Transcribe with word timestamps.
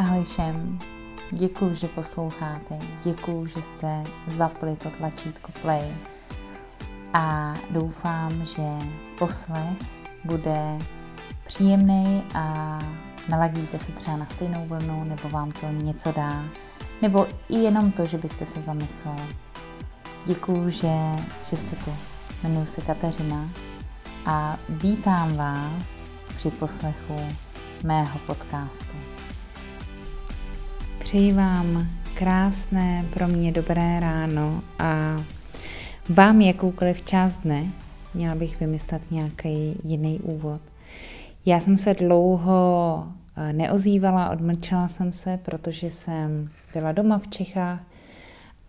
Ahoj 0.00 0.24
všem, 0.24 0.78
děkuji, 1.30 1.74
že 1.74 1.88
posloucháte, 1.88 2.78
děkuji, 3.04 3.46
že 3.46 3.62
jste 3.62 4.04
zapli 4.28 4.76
to 4.76 4.90
tlačítko 4.90 5.52
play 5.62 5.94
a 7.12 7.54
doufám, 7.70 8.46
že 8.46 8.62
poslech 9.18 9.78
bude 10.24 10.78
příjemný 11.46 12.22
a 12.34 12.78
naladíte 13.28 13.78
se 13.78 13.92
třeba 13.92 14.16
na 14.16 14.26
stejnou 14.26 14.66
vlnu, 14.66 15.04
nebo 15.04 15.28
vám 15.28 15.50
to 15.50 15.66
něco 15.68 16.12
dá, 16.12 16.44
nebo 17.02 17.26
i 17.48 17.58
jenom 17.58 17.92
to, 17.92 18.06
že 18.06 18.18
byste 18.18 18.46
se 18.46 18.60
zamysleli. 18.60 19.36
Děkuji, 20.26 20.70
že, 20.70 20.96
že 21.50 21.56
jste 21.56 21.76
tu. 21.76 21.94
Jmenuji 22.42 22.66
se 22.66 22.80
Kateřina 22.80 23.48
a 24.26 24.56
vítám 24.68 25.36
vás 25.36 26.02
při 26.36 26.50
poslechu 26.50 27.16
mého 27.82 28.18
podcastu. 28.18 29.19
Přeji 31.10 31.32
vám 31.32 31.86
krásné, 32.14 33.04
pro 33.14 33.28
mě 33.28 33.52
dobré 33.52 34.00
ráno 34.00 34.62
a 34.78 35.16
vám 36.08 36.40
jakoukoliv 36.40 37.02
část 37.02 37.36
dne. 37.36 37.66
Měla 38.14 38.34
bych 38.34 38.60
vymyslet 38.60 39.10
nějaký 39.10 39.76
jiný 39.84 40.20
úvod. 40.20 40.60
Já 41.46 41.60
jsem 41.60 41.76
se 41.76 41.94
dlouho 41.94 43.06
eh, 43.36 43.52
neozývala, 43.52 44.30
odmlčela 44.30 44.88
jsem 44.88 45.12
se, 45.12 45.38
protože 45.42 45.90
jsem 45.90 46.50
byla 46.74 46.92
doma 46.92 47.18
v 47.18 47.28
Čechách 47.28 47.80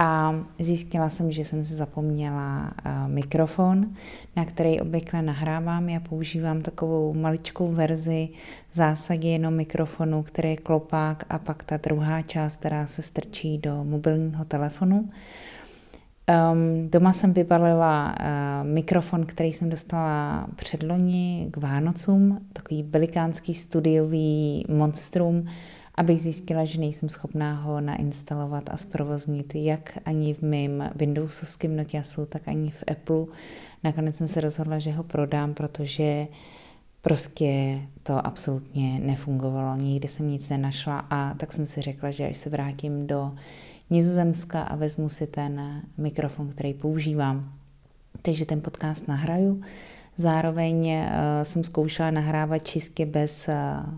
a 0.01 0.35
zjistila 0.59 1.09
jsem, 1.09 1.31
že 1.31 1.45
jsem 1.45 1.63
si 1.63 1.73
zapomněla 1.73 2.71
uh, 2.85 3.11
mikrofon, 3.11 3.89
na 4.35 4.45
který 4.45 4.81
obvykle 4.81 5.21
nahrávám. 5.21 5.89
Já 5.89 5.99
používám 5.99 6.61
takovou 6.61 7.13
maličkou 7.13 7.71
verzi 7.71 8.29
v 8.69 8.75
zásadě 8.75 9.29
jenom 9.29 9.53
mikrofonu, 9.53 10.23
který 10.23 10.49
je 10.49 10.57
klopák 10.57 11.23
a 11.29 11.39
pak 11.39 11.63
ta 11.63 11.77
druhá 11.77 12.21
část, 12.21 12.55
která 12.55 12.87
se 12.87 13.01
strčí 13.01 13.57
do 13.57 13.83
mobilního 13.83 14.45
telefonu. 14.45 15.09
Um, 16.51 16.89
doma 16.89 17.13
jsem 17.13 17.33
vybalila 17.33 18.15
uh, 18.19 18.67
mikrofon, 18.67 19.25
který 19.25 19.53
jsem 19.53 19.69
dostala 19.69 20.47
předloni 20.55 21.47
k 21.51 21.57
Vánocům, 21.57 22.39
takový 22.53 22.83
velikánský 22.83 23.53
studiový 23.53 24.65
monstrum, 24.69 25.47
abych 25.95 26.21
zjistila, 26.21 26.65
že 26.65 26.79
nejsem 26.79 27.09
schopná 27.09 27.61
ho 27.61 27.81
nainstalovat 27.81 28.69
a 28.69 28.77
zprovoznit 28.77 29.55
jak 29.55 29.97
ani 30.05 30.33
v 30.33 30.41
mém 30.41 30.89
Windowsovském 30.95 31.75
Nokiasu, 31.75 32.25
tak 32.25 32.47
ani 32.47 32.71
v 32.71 32.83
Apple. 32.91 33.25
Nakonec 33.83 34.15
jsem 34.15 34.27
se 34.27 34.41
rozhodla, 34.41 34.79
že 34.79 34.91
ho 34.91 35.03
prodám, 35.03 35.53
protože 35.53 36.27
prostě 37.01 37.81
to 38.03 38.27
absolutně 38.27 38.99
nefungovalo. 38.99 39.75
Nikdy 39.75 40.07
jsem 40.07 40.29
nic 40.29 40.49
nenašla 40.49 40.99
a 41.09 41.33
tak 41.33 41.53
jsem 41.53 41.65
si 41.65 41.81
řekla, 41.81 42.11
že 42.11 42.27
až 42.27 42.37
se 42.37 42.49
vrátím 42.49 43.07
do 43.07 43.31
Nizozemska 43.89 44.61
a 44.61 44.75
vezmu 44.75 45.09
si 45.09 45.27
ten 45.27 45.81
mikrofon, 45.97 46.49
který 46.49 46.73
používám. 46.73 47.53
Takže 48.21 48.45
ten 48.45 48.61
podcast 48.61 49.07
nahraju. 49.07 49.61
Zároveň 50.17 50.87
uh, 50.87 51.03
jsem 51.43 51.63
zkoušela 51.63 52.11
nahrávat 52.11 52.63
čistě 52.63 53.05
bez 53.05 53.47
uh, 53.47 53.93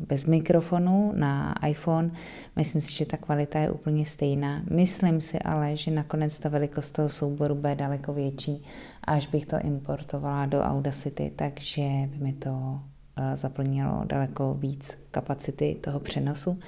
bez 0.00 0.26
mikrofonu 0.26 1.12
na 1.16 1.54
iPhone. 1.66 2.10
Myslím 2.56 2.80
si, 2.80 2.92
že 2.92 3.06
ta 3.06 3.16
kvalita 3.16 3.58
je 3.58 3.70
úplně 3.70 4.06
stejná. 4.06 4.62
Myslím 4.70 5.20
si 5.20 5.38
ale, 5.38 5.76
že 5.76 5.90
nakonec 5.90 6.38
ta 6.38 6.48
velikost 6.48 6.90
toho 6.90 7.08
souboru 7.08 7.54
bude 7.54 7.74
daleko 7.74 8.12
větší, 8.12 8.62
až 9.04 9.26
bych 9.26 9.46
to 9.46 9.58
importovala 9.58 10.46
do 10.46 10.60
Audacity, 10.60 11.32
takže 11.36 11.82
by 11.82 12.18
mi 12.18 12.32
to 12.32 12.80
eh, 13.16 13.36
zaplnilo 13.36 14.02
daleko 14.04 14.54
víc 14.54 14.98
kapacity 15.10 15.76
toho 15.80 16.00
přenosu. 16.00 16.58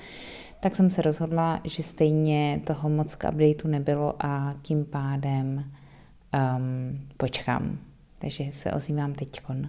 Tak 0.60 0.76
jsem 0.76 0.90
se 0.90 1.02
rozhodla, 1.02 1.60
že 1.64 1.82
stejně 1.82 2.60
toho 2.64 2.88
moc 2.88 3.14
k 3.14 3.28
updateu 3.28 3.68
nebylo 3.68 4.14
a 4.18 4.54
tím 4.62 4.84
pádem 4.84 5.64
um, 6.34 7.00
počkám. 7.16 7.78
Takže 8.18 8.44
se 8.50 8.72
ozývám 8.72 9.14
teďkon. 9.14 9.68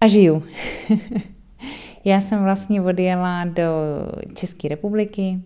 A 0.00 0.06
žiju. 0.06 0.42
Já 2.04 2.20
jsem 2.20 2.42
vlastně 2.42 2.82
odjela 2.82 3.44
do 3.44 3.62
České 4.34 4.68
republiky, 4.68 5.40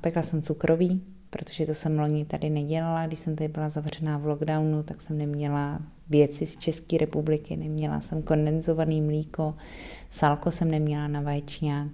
pekla 0.00 0.22
jsem 0.22 0.42
cukroví, 0.42 1.02
protože 1.30 1.66
to 1.66 1.74
jsem 1.74 1.98
loni 1.98 2.24
tady 2.24 2.50
nedělala. 2.50 3.06
Když 3.06 3.18
jsem 3.18 3.36
tady 3.36 3.48
byla 3.48 3.68
zavřená 3.68 4.18
v 4.18 4.26
lockdownu, 4.26 4.82
tak 4.82 5.00
jsem 5.00 5.18
neměla 5.18 5.80
věci 6.08 6.46
z 6.46 6.56
České 6.56 6.98
republiky, 6.98 7.56
neměla 7.56 8.00
jsem 8.00 8.22
kondenzovaný 8.22 9.00
mlíko, 9.00 9.54
salko 10.10 10.50
jsem 10.50 10.70
neměla 10.70 11.08
na 11.08 11.20
vaječňák, 11.20 11.88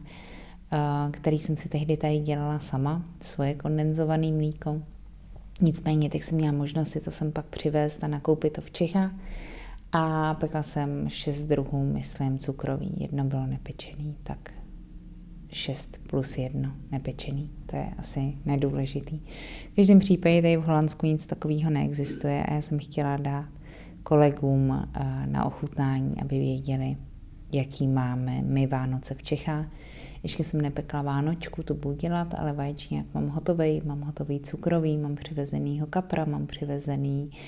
který 1.11 1.39
jsem 1.39 1.57
si 1.57 1.69
tehdy 1.69 1.97
tady 1.97 2.19
dělala 2.19 2.59
sama, 2.59 3.03
svoje 3.21 3.55
kondenzované 3.55 4.33
mlíko. 4.33 4.83
Nicméně, 5.61 6.11
tak 6.11 6.23
jsem 6.23 6.39
měla 6.39 6.53
možnost 6.53 6.89
si 6.89 7.01
to 7.01 7.11
sem 7.11 7.33
pak 7.33 7.47
přivést 7.47 8.05
a 8.05 8.09
nakoupit 8.09 8.53
to 8.53 8.61
v 8.61 8.71
Čechách. 8.71 9.13
A 9.93 10.35
pekla 10.35 10.63
jsem 10.63 11.09
šest 11.09 11.43
druhů, 11.43 11.93
myslím, 11.93 12.39
cukrový. 12.39 12.95
Jedno 12.97 13.25
bylo 13.25 13.47
nepečený, 13.47 14.17
tak 14.23 14.53
šest 15.49 16.01
plus 16.07 16.39
jedno 16.39 16.73
nepečený. 16.91 17.51
To 17.67 17.77
je 17.77 17.91
asi 17.99 18.39
nedůležitý. 18.45 19.21
V 19.73 19.77
každém 19.77 19.99
případě 19.99 20.43
tady 20.43 20.57
v 20.57 20.65
Holandsku 20.65 21.07
nic 21.07 21.27
takového 21.27 21.71
neexistuje 21.71 22.45
a 22.45 22.55
já 22.55 22.61
jsem 22.61 22.79
chtěla 22.79 23.17
dát 23.17 23.49
kolegům 24.03 24.73
eh, 24.73 25.27
na 25.27 25.45
ochutnání, 25.45 26.15
aby 26.23 26.39
věděli, 26.39 26.97
jaký 27.53 27.89
máme 27.89 28.43
my 28.43 28.67
Vánoce 28.67 29.15
v 29.15 29.23
Čechách. 29.23 29.67
Ještě 30.23 30.45
jsem 30.45 30.61
nepekla 30.61 31.03
Vánočku, 31.03 31.63
to 31.63 31.75
budu 31.75 31.95
dělat, 31.95 32.35
ale 32.39 32.53
vaječník 32.53 33.15
mám 33.15 33.29
hotový, 33.29 33.83
mám 33.85 34.01
hotový 34.01 34.41
cukrový, 34.41 34.99
mám 34.99 35.15
přivezenýho 35.15 35.87
kapra, 35.87 36.25
mám 36.25 36.47
přivezený 36.47 37.31
uh, 37.33 37.39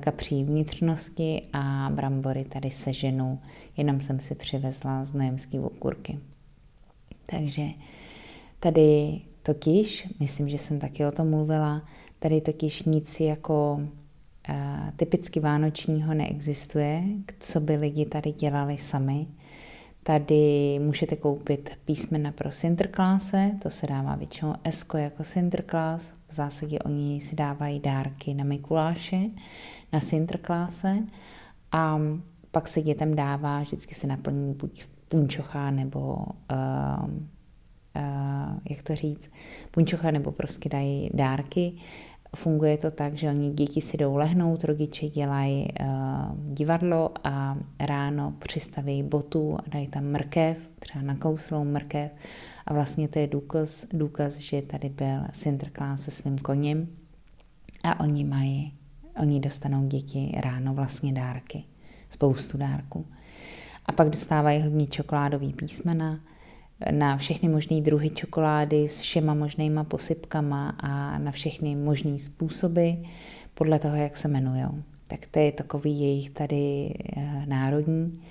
kapří 0.00 0.44
vnitřnosti 0.44 1.42
a 1.52 1.90
brambory 1.94 2.44
tady 2.44 2.70
seženu, 2.70 3.38
jenom 3.76 4.00
jsem 4.00 4.20
si 4.20 4.34
přivezla 4.34 5.04
z 5.04 5.12
nojemský 5.12 5.58
okurky. 5.58 6.18
Takže 7.30 7.62
tady 8.60 9.20
totiž, 9.42 10.08
myslím, 10.20 10.48
že 10.48 10.58
jsem 10.58 10.78
taky 10.78 11.06
o 11.06 11.12
tom 11.12 11.30
mluvila, 11.30 11.82
tady 12.18 12.40
totiž 12.40 12.82
nic 12.82 13.20
jako 13.20 13.80
uh, 14.48 14.90
typicky 14.96 15.40
vánočního 15.40 16.14
neexistuje, 16.14 17.02
co 17.40 17.60
by 17.60 17.76
lidi 17.76 18.06
tady 18.06 18.32
dělali 18.32 18.78
sami. 18.78 19.26
Tady 20.02 20.78
můžete 20.78 21.16
koupit 21.16 21.70
písmena 21.84 22.32
pro 22.32 22.52
Sinterklase, 22.52 23.50
to 23.62 23.70
se 23.70 23.86
dává 23.86 24.16
většinou 24.16 24.54
Esko 24.64 24.96
jako 24.96 25.24
Sinterklas, 25.24 26.12
v 26.28 26.34
zásadě 26.34 26.78
oni 26.78 27.20
si 27.20 27.36
dávají 27.36 27.80
dárky 27.80 28.34
na 28.34 28.44
Mikuláše, 28.44 29.20
na 29.92 30.00
Sinterklase 30.00 30.98
a 31.72 32.00
pak 32.50 32.68
se 32.68 32.82
dětem 32.82 33.14
dává, 33.14 33.60
vždycky 33.60 33.94
se 33.94 34.06
naplní 34.06 34.54
buď 34.54 34.84
punčocha 35.08 35.70
nebo 35.70 36.14
uh, 36.14 37.04
uh, 37.96 38.58
jak 38.70 38.82
to 38.82 38.94
říct, 38.94 39.30
punčocha 39.70 40.10
nebo 40.10 40.32
prostě 40.32 40.68
dají 40.68 41.10
dárky. 41.14 41.72
Funguje 42.36 42.78
to 42.78 42.90
tak, 42.90 43.14
že 43.14 43.28
oni 43.28 43.50
děti 43.50 43.80
si 43.80 43.96
jdou 43.96 44.16
lehnout, 44.16 44.64
rodiče 44.64 45.08
dělají 45.08 45.68
uh, 45.80 45.86
divadlo 46.54 47.10
a 47.24 47.56
ráno 47.80 48.34
přistaví 48.38 49.02
botu 49.02 49.56
a 49.58 49.62
dají 49.68 49.88
tam 49.88 50.04
mrkev, 50.04 50.58
třeba 50.78 51.04
nakouslou 51.04 51.64
mrkev 51.64 52.10
a 52.66 52.74
vlastně 52.74 53.08
to 53.08 53.18
je 53.18 53.26
důkaz, 53.26 53.86
důkaz 53.92 54.36
že 54.36 54.62
tady 54.62 54.88
byl 54.88 55.20
Sinterklaas 55.32 56.02
se 56.02 56.10
svým 56.10 56.38
koněm 56.38 56.88
a 57.84 58.00
oni 58.00 58.24
mají, 58.24 58.72
oni 59.20 59.40
dostanou 59.40 59.86
děti 59.86 60.32
ráno 60.44 60.74
vlastně 60.74 61.12
dárky, 61.12 61.64
spoustu 62.10 62.58
dárků. 62.58 63.06
A 63.86 63.92
pak 63.92 64.10
dostávají 64.10 64.62
hodně 64.62 64.86
čokoládový 64.86 65.52
písmena, 65.52 66.20
na 66.90 67.16
všechny 67.16 67.48
možné 67.48 67.80
druhy 67.80 68.10
čokolády 68.10 68.88
s 68.88 69.00
všema 69.00 69.34
možnýma 69.34 69.84
posypkama 69.84 70.68
a 70.68 71.18
na 71.18 71.30
všechny 71.30 71.76
možné 71.76 72.18
způsoby 72.18 72.90
podle 73.54 73.78
toho, 73.78 73.96
jak 73.96 74.16
se 74.16 74.28
jmenují. 74.28 74.64
Tak 75.08 75.26
to 75.30 75.38
je 75.38 75.52
takový 75.52 76.00
jejich 76.00 76.30
tady 76.30 76.94
eh, 77.16 77.46
národní. 77.46 78.22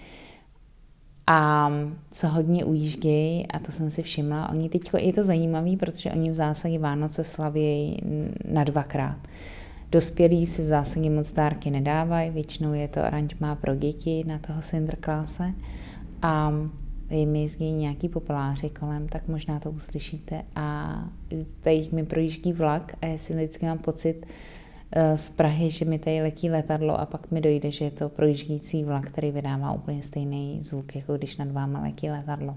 A 1.28 1.72
co 2.12 2.28
hodně 2.28 2.66
ujíždějí, 2.66 3.48
a 3.48 3.60
to 3.60 3.72
jsem 3.72 3.90
si 3.90 4.04
všimla, 4.04 4.50
oni 4.50 4.70
teď 4.70 4.90
je 4.98 5.14
to 5.14 5.24
zajímavé, 5.24 5.78
protože 5.78 6.12
oni 6.12 6.30
v 6.30 6.34
zásadě 6.34 6.80
Vánoce 6.80 7.24
slavějí 7.24 7.98
na 8.52 8.64
dvakrát. 8.64 9.18
Dospělí 9.92 10.46
si 10.46 10.62
v 10.62 10.66
zásadě 10.66 11.10
moc 11.10 11.34
dárky 11.34 11.72
nedávají, 11.72 12.32
většinou 12.32 12.74
je 12.74 12.88
to 12.88 13.04
aranžmá 13.04 13.56
pro 13.56 13.76
děti 13.76 14.24
na 14.28 14.40
toho 14.40 14.62
Sinterklase. 14.62 15.54
A 16.22 16.54
mi 17.26 17.42
jezdí 17.42 17.72
nějaký 17.72 18.10
popeláři 18.10 18.70
kolem, 18.70 19.08
tak 19.08 19.28
možná 19.28 19.60
to 19.60 19.72
uslyšíte. 19.72 20.42
A 20.56 21.00
tady 21.62 21.88
mi 21.92 22.06
projíždí 22.06 22.54
vlak 22.54 22.96
a 23.02 23.06
já 23.06 23.18
si 23.18 23.34
vždycky 23.34 23.66
mám 23.66 23.78
pocit, 23.78 24.26
z 25.16 25.30
Prahy, 25.30 25.72
že 25.72 25.86
mi 25.86 26.00
tady 26.00 26.22
letí 26.22 26.50
letadlo 26.50 27.00
a 27.00 27.06
pak 27.06 27.32
mi 27.32 27.42
dojde, 27.42 27.72
že 27.72 27.86
je 27.86 27.92
to 27.92 28.10
projíždějící 28.10 28.84
vlak, 28.84 29.10
který 29.10 29.32
vydává 29.32 29.72
úplně 29.72 30.04
stejný 30.04 30.58
zvuk, 30.62 30.96
jako 30.96 31.18
když 31.18 31.38
nad 31.38 31.52
váma 31.52 31.82
letí 31.82 32.10
letadlo. 32.10 32.56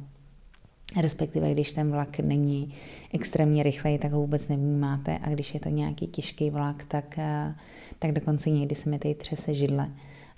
respektive 0.96 1.52
když 1.52 1.72
ten 1.72 1.90
vlak 1.90 2.18
není 2.18 2.74
extrémně 3.14 3.62
rychlej, 3.62 3.98
tak 3.98 4.12
ho 4.12 4.20
vůbec 4.20 4.48
nevnímáte 4.48 5.18
a 5.22 5.30
když 5.30 5.54
je 5.54 5.60
to 5.60 5.68
nějaký 5.68 6.06
těžký 6.06 6.50
vlak, 6.50 6.84
tak, 6.84 7.18
eh, 7.18 7.54
tak 7.98 8.12
dokonce 8.12 8.50
někdy 8.50 8.74
se 8.74 8.90
mi 8.90 8.98
tady 8.98 9.14
třese 9.14 9.54
židle. 9.54 9.88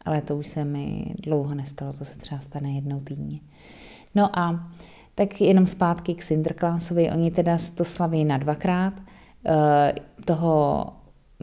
Ale 0.05 0.21
to 0.21 0.37
už 0.37 0.47
se 0.47 0.65
mi 0.65 1.15
dlouho 1.19 1.55
nestalo, 1.55 1.93
to 1.93 2.05
se 2.05 2.19
třeba 2.19 2.41
stane 2.41 2.73
jednou 2.73 3.01
týdně. 3.01 3.41
No 4.15 4.39
a 4.39 4.71
tak 5.15 5.41
jenom 5.41 5.67
zpátky 5.67 6.15
k 6.15 6.23
Sinterklaasovi, 6.23 7.11
oni 7.11 7.31
teda 7.31 7.59
to 7.75 7.85
slaví 7.85 8.25
na 8.25 8.39
dvakrát, 8.39 9.03
eh, 9.47 9.95
toho 10.25 10.87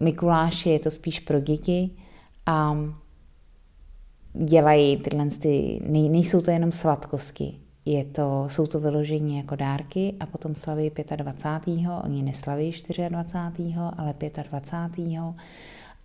Mikuláše 0.01 0.69
je 0.69 0.79
to 0.79 0.91
spíš 0.91 1.19
pro 1.19 1.39
děti 1.39 1.89
a 2.45 2.77
dělají 4.33 4.97
tyhle, 4.97 5.25
ty, 5.29 5.81
nejsou 5.89 6.41
to 6.41 6.51
jenom 6.51 6.71
sladkosti, 6.71 7.59
je 7.85 8.05
to, 8.05 8.45
jsou 8.47 8.67
to 8.67 8.79
vyložení 8.79 9.37
jako 9.37 9.55
dárky 9.55 10.13
a 10.19 10.25
potom 10.25 10.55
slaví 10.55 10.91
25. 11.15 11.87
Oni 12.03 12.23
neslaví 12.23 12.71
24. 12.71 13.09
ale 13.97 14.13
25. 14.49 15.19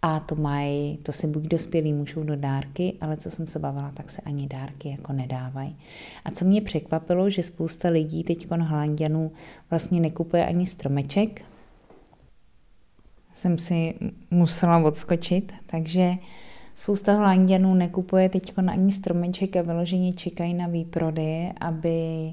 A 0.05 0.21
to 0.21 0.35
mají, 0.35 0.97
to 0.97 1.13
si 1.13 1.27
buď 1.27 1.43
dospělí 1.43 1.93
můžou 1.93 2.23
do 2.23 2.37
dárky, 2.37 2.95
ale 3.01 3.17
co 3.17 3.31
jsem 3.31 3.47
se 3.47 3.59
bavila, 3.59 3.91
tak 3.95 4.11
se 4.11 4.23
ani 4.23 4.47
dárky 4.49 4.89
jako 4.89 5.13
nedávají. 5.13 5.77
A 6.25 6.31
co 6.31 6.45
mě 6.45 6.61
překvapilo, 6.61 7.31
že 7.31 7.43
spousta 7.43 7.89
lidí 7.89 8.25
teď 8.25 8.51
Holandianů 8.51 9.33
vlastně 9.71 10.01
nekupuje 10.01 10.47
ani 10.47 10.67
stromeček, 10.67 11.43
jsem 13.33 13.59
si 13.59 13.95
musela 14.31 14.79
odskočit, 14.79 15.53
takže 15.67 16.15
spousta 16.75 17.13
Holandianů 17.13 17.75
nekupuje 17.75 18.29
teď 18.29 18.53
ani 18.69 18.93
stromeček 18.93 19.57
a 19.57 19.63
vyloženě 19.63 20.13
čekají 20.13 20.55
na 20.55 20.67
výprodej, 20.67 21.53
aby 21.61 22.33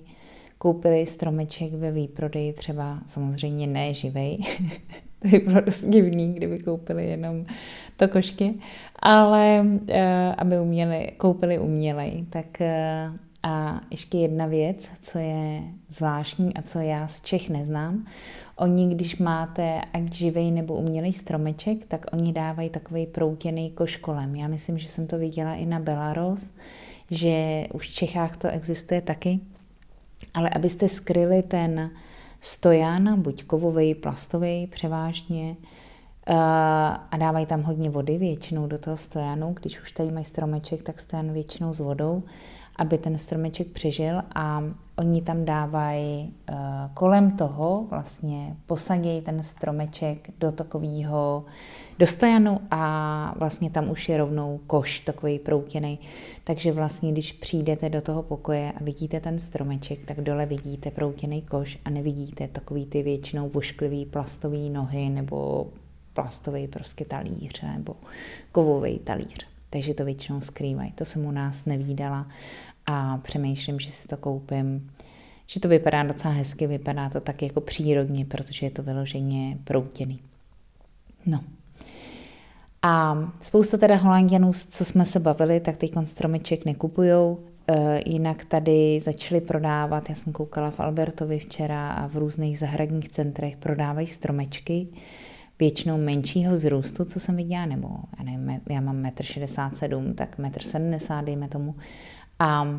koupili 0.58 1.06
stromeček 1.06 1.74
ve 1.74 1.92
výprodeji, 1.92 2.54
třeba 2.54 3.00
samozřejmě 3.06 3.68
ne 3.68 3.94
živej, 3.94 4.38
to 5.20 5.28
by 5.28 5.40
bylo 5.40 5.62
dost 5.62 5.86
divný, 5.86 6.34
kdyby 6.34 6.60
koupili 6.60 7.10
jenom 7.10 7.46
to 7.98 8.08
košky, 8.08 8.54
ale 9.00 9.62
uh, 9.64 9.96
aby 10.38 10.60
uměli, 10.60 11.12
koupili 11.18 11.60
umělej. 11.60 12.26
Tak 12.30 12.46
uh, 12.62 13.16
a 13.44 13.82
ještě 13.92 14.18
jedna 14.18 14.46
věc, 14.46 14.92
co 15.02 15.20
je 15.20 15.64
zvláštní 15.90 16.54
a 16.54 16.62
co 16.62 16.80
já 16.80 17.08
z 17.08 17.22
Čech 17.22 17.50
neznám. 17.50 18.06
Oni, 18.60 18.96
když 18.96 19.18
máte 19.18 19.82
ať 19.94 20.14
živej 20.14 20.52
nebo 20.52 20.76
umělý 20.76 21.14
stromeček, 21.14 21.86
tak 21.86 22.06
oni 22.14 22.34
dávají 22.34 22.70
takový 22.70 23.08
proutěný 23.08 23.72
koš 23.72 23.98
kolem. 23.98 24.36
Já 24.36 24.48
myslím, 24.48 24.78
že 24.78 24.88
jsem 24.88 25.08
to 25.08 25.18
viděla 25.18 25.54
i 25.54 25.66
na 25.66 25.80
Belarus, 25.80 26.52
že 27.12 27.66
už 27.74 27.90
v 27.90 27.94
Čechách 27.94 28.38
to 28.38 28.48
existuje 28.48 29.02
taky. 29.02 29.40
Ale 30.34 30.50
abyste 30.50 30.88
skryli 30.88 31.44
ten 31.44 31.92
stojan, 32.42 33.22
buď 33.22 33.44
kovový, 33.44 33.96
plastový 33.96 34.68
převážně, 34.68 35.56
eh, 36.28 36.34
a 37.12 37.18
dávají 37.18 37.46
tam 37.46 37.62
hodně 37.62 37.90
vody 37.90 38.18
většinou 38.18 38.68
do 38.68 38.78
toho 38.78 38.98
stojanu. 38.98 39.56
Když 39.60 39.82
už 39.82 39.92
tady 39.92 40.12
mají 40.12 40.26
stromeček, 40.26 40.82
tak 40.82 41.00
stojan 41.00 41.34
většinou 41.34 41.74
s 41.74 41.80
vodou 41.80 42.24
aby 42.80 42.98
ten 42.98 43.18
stromeček 43.18 43.68
přežil 43.68 44.22
a 44.36 44.64
oni 44.96 45.22
tam 45.22 45.46
dávají 45.46 46.34
uh, 46.52 46.58
kolem 46.94 47.32
toho, 47.32 47.86
vlastně 47.90 48.56
posadí 48.66 49.22
ten 49.22 49.44
stromeček 49.44 50.30
do 50.40 50.52
takového 50.52 51.46
do 52.00 52.08
stojanu 52.08 52.60
a 52.72 53.34
vlastně 53.38 53.70
tam 53.70 53.90
už 53.90 54.10
je 54.10 54.18
rovnou 54.18 54.60
koš, 54.68 55.00
takový 55.00 55.40
proutěný. 55.40 56.00
Takže 56.44 56.72
vlastně, 56.72 57.12
když 57.12 57.32
přijdete 57.32 57.90
do 57.90 58.02
toho 58.02 58.24
pokoje 58.24 58.72
a 58.72 58.84
vidíte 58.84 59.20
ten 59.20 59.40
stromeček, 59.40 60.06
tak 60.06 60.22
dole 60.22 60.46
vidíte 60.46 60.92
proutěný 60.92 61.42
koš 61.42 61.80
a 61.86 61.90
nevidíte 61.90 62.48
takový 62.48 62.86
ty 62.86 63.04
většinou 63.04 63.50
vošklivý 63.50 64.06
plastový 64.06 64.70
nohy 64.70 65.10
nebo 65.10 65.68
plastový 66.14 66.68
prostě 66.68 67.06
talíř 67.06 67.62
nebo 67.62 67.96
kovový 68.52 69.00
talíř. 69.00 69.48
Takže 69.70 69.94
to 69.94 70.06
většinou 70.06 70.42
skrývají. 70.42 70.92
To 70.92 71.06
jsem 71.06 71.26
u 71.26 71.32
nás 71.32 71.66
nevídala 71.66 72.28
a 72.92 73.18
přemýšlím, 73.18 73.80
že 73.80 73.92
si 73.92 74.08
to 74.08 74.18
koupím, 74.18 74.92
že 75.48 75.60
to 75.60 75.68
vypadá 75.68 76.04
docela 76.04 76.34
hezky, 76.34 76.68
vypadá 76.68 77.10
to 77.10 77.20
tak 77.20 77.42
jako 77.42 77.62
přírodně, 77.62 78.26
protože 78.26 78.66
je 78.66 78.72
to 78.72 78.84
vyloženě 78.84 79.58
proutěný. 79.64 80.20
No. 81.26 81.44
A 82.82 83.18
spousta 83.42 83.78
teda 83.78 83.96
Holandianů, 83.96 84.52
co 84.70 84.86
jsme 84.86 85.06
se 85.06 85.20
bavili, 85.20 85.60
tak 85.60 85.78
teď 85.78 85.92
stromeček 86.04 86.66
nekupujou, 86.66 87.40
e, 87.68 88.02
jinak 88.10 88.46
tady 88.46 89.00
začali 89.00 89.42
prodávat, 89.42 90.10
já 90.10 90.16
jsem 90.16 90.34
koukala 90.34 90.72
v 90.72 90.80
Albertovi 90.80 91.40
včera 91.40 91.92
a 91.92 92.08
v 92.08 92.16
různých 92.16 92.60
zahradních 92.60 93.10
centrech 93.10 93.58
prodávají 93.58 94.08
stromečky, 94.08 94.88
většinou 95.60 95.98
menšího 95.98 96.58
zrůstu, 96.58 97.06
co 97.06 97.20
jsem 97.20 97.36
viděla, 97.36 97.66
nebo 97.66 97.90
já 98.18 98.24
nevím, 98.24 98.62
já 98.70 98.82
mám 98.82 99.04
1,67 99.04 99.98
m, 99.98 100.14
tak 100.14 100.40
1,70 100.40 101.20
m, 101.20 101.26
dejme 101.26 101.48
tomu, 101.48 101.76
a 102.40 102.64
uh, 102.64 102.72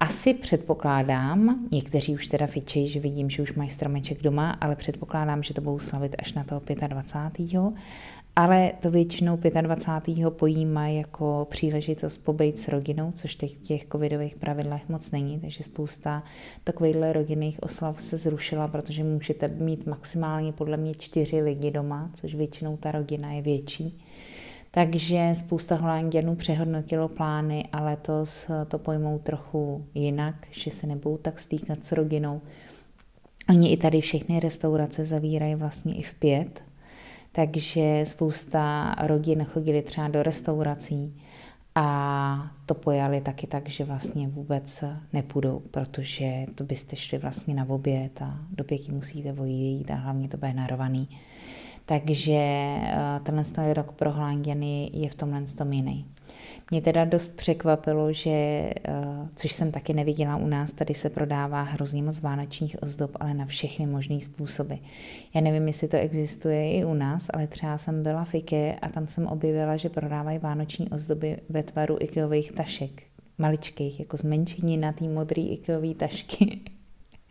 asi 0.00 0.34
předpokládám, 0.34 1.66
někteří 1.72 2.14
už 2.14 2.28
teda 2.28 2.46
fičejí, 2.46 2.88
že 2.88 3.00
vidím, 3.00 3.30
že 3.30 3.42
už 3.42 3.54
mají 3.54 3.70
stromeček 3.70 4.22
doma, 4.22 4.50
ale 4.50 4.76
předpokládám, 4.76 5.42
že 5.42 5.54
to 5.54 5.60
budou 5.60 5.78
slavit 5.78 6.16
až 6.18 6.32
na 6.32 6.44
toho 6.44 6.62
25. 6.88 7.50
Ale 8.36 8.72
to 8.80 8.90
většinou 8.90 9.38
25. 9.60 10.30
pojímají 10.30 10.96
jako 10.96 11.46
příležitost 11.50 12.16
pobejt 12.16 12.58
s 12.58 12.68
rodinou, 12.68 13.12
což 13.12 13.34
teď 13.34 13.56
v 13.56 13.62
těch 13.62 13.86
covidových 13.86 14.36
pravidlech 14.36 14.88
moc 14.88 15.10
není, 15.10 15.40
takže 15.40 15.62
spousta 15.62 16.22
takovýchhle 16.64 17.12
rodinných 17.12 17.62
oslav 17.62 18.00
se 18.00 18.16
zrušila, 18.16 18.68
protože 18.68 19.04
můžete 19.04 19.48
mít 19.48 19.86
maximálně 19.86 20.52
podle 20.52 20.76
mě 20.76 20.92
čtyři 20.94 21.42
lidi 21.42 21.70
doma, 21.70 22.10
což 22.14 22.34
většinou 22.34 22.76
ta 22.76 22.92
rodina 22.92 23.32
je 23.32 23.42
větší. 23.42 24.00
Takže 24.74 25.30
spousta 25.34 25.76
Holanděnů 25.76 26.34
přehodnotilo 26.34 27.08
plány 27.08 27.68
a 27.72 27.80
letos 27.80 28.50
to 28.68 28.78
pojmou 28.78 29.18
trochu 29.18 29.86
jinak, 29.94 30.34
že 30.50 30.70
se 30.70 30.86
nebudou 30.86 31.16
tak 31.16 31.38
stýkat 31.40 31.84
s 31.84 31.92
rodinou. 31.92 32.40
Oni 33.48 33.72
i 33.72 33.76
tady 33.76 34.00
všechny 34.00 34.40
restaurace 34.40 35.04
zavírají 35.04 35.54
vlastně 35.54 35.94
i 35.94 36.02
v 36.02 36.14
pět, 36.14 36.62
takže 37.32 38.00
spousta 38.04 38.94
rodin 39.02 39.44
chodili 39.44 39.82
třeba 39.82 40.08
do 40.08 40.22
restaurací 40.22 41.20
a 41.74 42.50
to 42.66 42.74
pojali 42.74 43.20
taky 43.20 43.46
tak, 43.46 43.68
že 43.68 43.84
vlastně 43.84 44.28
vůbec 44.28 44.84
nepůjdou, 45.12 45.62
protože 45.70 46.46
to 46.54 46.64
byste 46.64 46.96
šli 46.96 47.18
vlastně 47.18 47.54
na 47.54 47.68
oběd 47.68 48.22
a 48.22 48.38
do 48.50 48.64
pěti 48.64 48.92
musíte 48.92 49.32
vojít 49.32 49.90
a 49.90 49.94
hlavně 49.94 50.28
to 50.28 50.36
bude 50.36 50.52
narovaný. 50.52 51.08
Takže 51.86 52.32
eh, 52.32 53.20
tenhle 53.22 53.74
rok 53.74 53.92
pro 53.92 54.12
Holanděny 54.12 54.90
je 54.92 55.08
v 55.08 55.14
tomhle 55.14 55.42
tom 55.42 55.72
jiný. 55.72 56.06
Mě 56.70 56.82
teda 56.82 57.04
dost 57.04 57.36
překvapilo, 57.36 58.12
že, 58.12 58.30
eh, 58.30 58.72
což 59.34 59.52
jsem 59.52 59.72
taky 59.72 59.92
neviděla 59.92 60.36
u 60.36 60.46
nás, 60.46 60.72
tady 60.72 60.94
se 60.94 61.10
prodává 61.10 61.62
hrozně 61.62 62.02
moc 62.02 62.20
vánočních 62.20 62.82
ozdob, 62.82 63.16
ale 63.20 63.34
na 63.34 63.46
všechny 63.46 63.86
možné 63.86 64.20
způsoby. 64.20 64.74
Já 65.34 65.40
nevím, 65.40 65.66
jestli 65.66 65.88
to 65.88 65.96
existuje 65.96 66.72
i 66.72 66.84
u 66.84 66.94
nás, 66.94 67.30
ale 67.34 67.46
třeba 67.46 67.78
jsem 67.78 68.02
byla 68.02 68.24
v 68.24 68.34
IKE 68.34 68.78
a 68.82 68.88
tam 68.88 69.08
jsem 69.08 69.26
objevila, 69.26 69.76
že 69.76 69.88
prodávají 69.88 70.38
vánoční 70.38 70.88
ozdoby 70.88 71.36
ve 71.48 71.62
tvaru 71.62 71.96
IKEových 72.00 72.52
tašek, 72.52 73.02
maličkých, 73.38 74.00
jako 74.00 74.16
zmenšení 74.16 74.76
na 74.76 74.92
té 74.92 75.04
modrý 75.04 75.48
IKEový 75.48 75.94
tašky. 75.94 76.60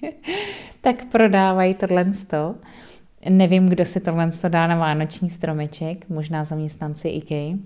tak 0.82 1.06
prodávají 1.06 1.74
tohle 1.74 2.14
sto. 2.14 2.56
Nevím, 3.30 3.70
kdo 3.70 3.86
si 3.86 4.00
tohle 4.00 4.30
dá 4.48 4.68
na 4.68 4.76
vánoční 4.76 5.30
stromeček, 5.30 6.10
možná 6.10 6.44
zaměstnanci 6.44 7.10
IKEA, 7.10 7.58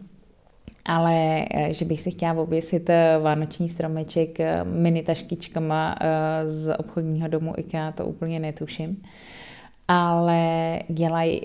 ale 0.86 1.46
eh, 1.52 1.74
že 1.74 1.86
bych 1.86 2.02
si 2.02 2.12
chtěla 2.12 2.34
oběsit 2.34 2.90
eh, 2.90 3.18
vánoční 3.22 3.70
stromeček 3.70 4.40
eh, 4.40 4.64
mini 4.64 5.04
taškičkama 5.04 5.96
z 6.46 6.78
obchodního 6.78 7.28
domu 7.28 7.54
IKEA, 7.58 7.92
to 7.92 8.06
úplně 8.06 8.40
netuším. 8.40 9.02
Ale 9.88 10.80
dělají 10.90 11.42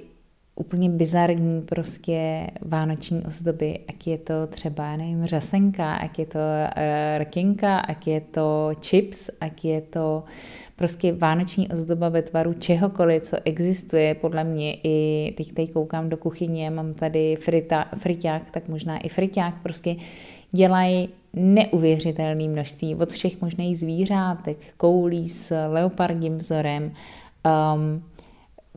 úplně 0.54 0.90
bizarní 0.90 1.62
prostě 1.62 2.46
vánoční 2.62 3.22
ozdoby, 3.24 3.78
jak 3.86 4.06
je 4.06 4.18
to 4.18 4.46
třeba, 4.46 4.84
já 4.84 4.96
nevím, 4.96 5.26
řasenka, 5.26 5.98
jak 6.02 6.18
je 6.18 6.26
to 6.26 6.38
rkinka, 7.18 7.82
jak 7.88 8.06
je 8.06 8.20
to 8.20 8.70
chips, 8.80 9.30
jak 9.42 9.64
je 9.64 9.80
to 9.80 10.24
prostě 10.82 11.12
vánoční 11.12 11.68
ozdoba 11.68 12.08
ve 12.08 12.22
tvaru 12.22 12.52
čehokoliv, 12.52 13.22
co 13.22 13.36
existuje, 13.44 14.14
podle 14.14 14.44
mě 14.44 14.74
i, 14.84 15.34
teď 15.36 15.52
tady 15.52 15.68
koukám 15.68 16.08
do 16.08 16.16
kuchyně, 16.16 16.70
mám 16.70 16.94
tady 16.94 17.36
frita, 17.36 17.84
friťák, 17.96 18.50
tak 18.50 18.68
možná 18.68 18.98
i 18.98 19.08
friťák, 19.08 19.62
prostě 19.62 19.96
dělají 20.52 21.08
neuvěřitelné 21.32 22.48
množství 22.48 22.94
od 22.94 23.12
všech 23.12 23.40
možných 23.40 23.78
zvířátek, 23.78 24.58
koulí 24.76 25.28
s 25.28 25.66
leopardím 25.68 26.38
vzorem, 26.38 26.84
um, 26.84 28.02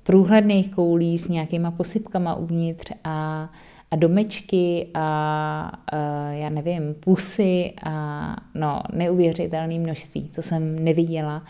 průhledných 0.03 0.71
koulí 0.75 1.17
s 1.17 1.27
nějakýma 1.27 1.71
posypkama 1.71 2.35
uvnitř 2.35 2.91
a 3.03 3.49
a 3.91 3.95
domečky 3.95 4.87
a, 4.93 5.71
a 5.87 5.97
já 6.31 6.49
nevím, 6.49 6.93
pusy 6.99 7.73
a 7.83 8.35
no, 8.53 8.81
neuvěřitelné 8.93 9.79
množství, 9.79 10.29
co 10.31 10.41
jsem 10.41 10.83
neviděla. 10.83 11.43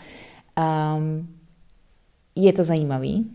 Um, 0.58 1.28
je 2.36 2.52
to 2.52 2.62
zajímavý. 2.62 3.30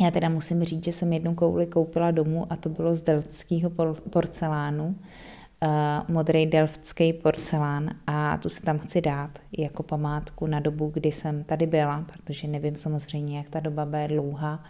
Já 0.00 0.10
teda 0.10 0.28
musím 0.28 0.64
říct, 0.64 0.84
že 0.84 0.92
jsem 0.92 1.12
jednu 1.12 1.34
kouli 1.34 1.66
koupila 1.66 2.10
domů 2.10 2.52
a 2.52 2.56
to 2.56 2.68
bylo 2.68 2.94
z 2.94 3.02
delftského 3.02 3.70
porcelánu, 4.10 4.86
uh, 4.86 6.14
modrý 6.14 6.46
delftský 6.46 7.12
porcelán 7.12 7.90
a 8.06 8.36
tu 8.36 8.48
si 8.48 8.62
tam 8.62 8.78
chci 8.78 9.00
dát 9.00 9.38
jako 9.58 9.82
památku 9.82 10.46
na 10.46 10.60
dobu, 10.60 10.90
kdy 10.94 11.12
jsem 11.12 11.44
tady 11.44 11.66
byla, 11.66 12.04
protože 12.12 12.48
nevím 12.48 12.76
samozřejmě, 12.76 13.38
jak 13.38 13.48
ta 13.48 13.60
doba 13.60 13.84
bude 13.84 14.08
dlouhá, 14.08 14.64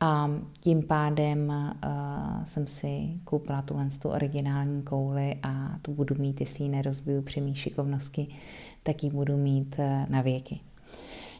a 0.00 0.30
tím 0.60 0.82
pádem 0.82 1.48
uh, 1.48 2.44
jsem 2.44 2.66
si 2.66 3.08
koupila 3.24 3.62
tuhle 3.62 3.88
tu 4.02 4.08
originální 4.08 4.82
kouli 4.82 5.36
a 5.42 5.78
tu 5.82 5.94
budu 5.94 6.14
mít, 6.18 6.40
jestli 6.40 6.64
ji 6.64 6.70
nerozbiju 6.70 7.22
při 7.22 7.40
mý 7.40 7.54
šikovnosti, 7.54 8.26
tak 8.82 9.04
ji 9.04 9.10
budu 9.10 9.36
mít 9.36 9.76
uh, 9.78 9.84
na 10.08 10.22
věky. 10.22 10.60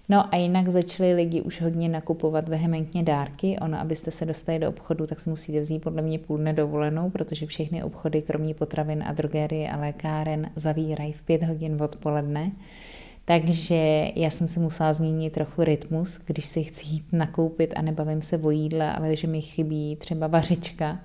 No 0.09 0.35
a 0.35 0.37
jinak 0.37 0.69
začaly 0.69 1.15
lidi 1.15 1.43
už 1.43 1.61
hodně 1.61 1.89
nakupovat 1.89 2.49
vehementně 2.49 3.03
dárky. 3.03 3.59
Ono, 3.59 3.81
abyste 3.81 4.11
se 4.11 4.27
dostali 4.27 4.59
do 4.59 4.69
obchodu, 4.69 5.07
tak 5.07 5.21
si 5.21 5.31
musíte 5.31 5.61
vzít 5.61 5.83
podle 5.83 6.03
mě 6.03 6.19
půl 6.19 6.37
dne 6.37 6.53
dovolenou, 6.53 7.11
protože 7.11 7.47
všechny 7.47 7.83
obchody, 7.83 8.23
kromě 8.23 8.55
potravin 8.55 9.05
a 9.07 9.13
drogerie 9.13 9.71
a 9.71 9.77
lékáren, 9.77 10.51
zavírají 10.57 11.13
v 11.13 11.23
pět 11.23 11.43
hodin 11.43 11.83
odpoledne. 11.83 12.53
Takže 13.25 14.11
já 14.15 14.31
jsem 14.31 14.49
si 14.49 14.61
musela 14.61 14.93
změnit 14.93 15.33
trochu 15.33 15.65
rytmus, 15.65 16.21
když 16.27 16.47
si 16.47 16.65
chci 16.65 16.87
jít 16.87 17.07
nakoupit 17.13 17.75
a 17.77 17.83
nebavím 17.83 18.23
se 18.23 18.39
o 18.39 18.51
jídle, 18.51 18.93
ale 18.93 19.17
že 19.17 19.27
mi 19.27 19.41
chybí 19.41 19.97
třeba 19.97 20.27
vařička 20.27 20.99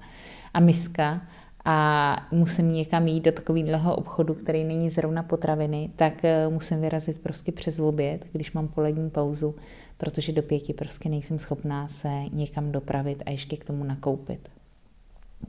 a 0.54 0.60
miska 0.60 1.22
a 1.66 2.28
musím 2.32 2.74
někam 2.74 3.08
jít 3.08 3.24
do 3.24 3.32
takového 3.32 3.96
obchodu, 3.96 4.34
který 4.34 4.64
není 4.64 4.90
zrovna 4.90 5.24
potraviny, 5.24 5.90
tak 5.96 6.26
eh, 6.26 6.50
musím 6.50 6.82
vyrazit 6.82 7.20
prostě 7.20 7.52
přes 7.52 7.80
oběd, 7.80 8.26
když 8.32 8.54
mám 8.54 8.68
polední 8.68 9.10
pauzu, 9.10 9.56
protože 9.98 10.32
do 10.32 10.42
pěti 10.42 10.74
prostě 10.74 11.10
nejsem 11.10 11.40
schopná 11.40 11.88
se 11.88 12.10
někam 12.32 12.72
dopravit 12.72 13.24
a 13.26 13.30
ještě 13.30 13.58
k 13.58 13.66
tomu 13.66 13.84
nakoupit. 13.84 14.50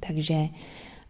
Takže 0.09 0.35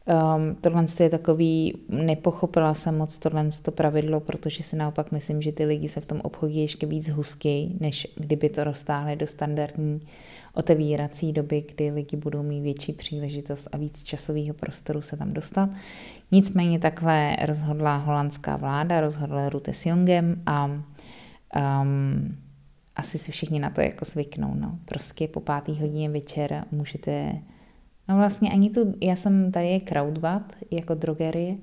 Um, 0.06 0.54
tohle 0.54 0.84
je 1.00 1.10
takový, 1.10 1.78
nepochopila 1.88 2.74
jsem 2.74 2.98
moc 2.98 3.18
tohle 3.18 3.48
to 3.62 3.72
pravidlo, 3.72 4.20
protože 4.20 4.62
si 4.62 4.76
naopak 4.76 5.12
myslím, 5.12 5.42
že 5.42 5.52
ty 5.52 5.64
lidi 5.64 5.88
se 5.88 6.00
v 6.00 6.06
tom 6.06 6.20
obchodě 6.20 6.60
ještě 6.60 6.86
víc 6.86 7.08
husky, 7.08 7.70
než 7.80 8.06
kdyby 8.16 8.48
to 8.48 8.64
roztáhli 8.64 9.16
do 9.16 9.26
standardní 9.26 10.00
otevírací 10.54 11.32
doby, 11.32 11.64
kdy 11.74 11.90
lidi 11.90 12.16
budou 12.16 12.42
mít 12.42 12.60
větší 12.60 12.92
příležitost 12.92 13.68
a 13.72 13.76
víc 13.76 14.02
časového 14.04 14.54
prostoru 14.54 15.02
se 15.02 15.16
tam 15.16 15.32
dostat. 15.32 15.70
Nicméně 16.32 16.78
takhle 16.78 17.36
rozhodla 17.46 17.96
holandská 17.96 18.56
vláda, 18.56 19.00
rozhodla 19.00 19.48
Rute 19.48 19.72
s 19.72 19.86
Jongem 19.86 20.42
a 20.46 20.64
um, 20.64 22.36
asi 22.96 23.18
si 23.18 23.32
všichni 23.32 23.58
na 23.58 23.70
to 23.70 23.80
jako 23.80 24.04
zvyknou. 24.04 24.54
No. 24.54 24.78
Prostě 24.84 25.28
po 25.28 25.40
pátý 25.40 25.80
hodině 25.80 26.10
večer 26.10 26.64
můžete 26.70 27.32
No 28.08 28.16
vlastně 28.16 28.52
ani 28.52 28.70
tu, 28.70 28.94
já 29.00 29.16
jsem 29.16 29.52
tady 29.52 29.68
je 29.68 29.80
Krautvat 29.80 30.56
jako 30.70 30.94
drogerie, 30.94 31.56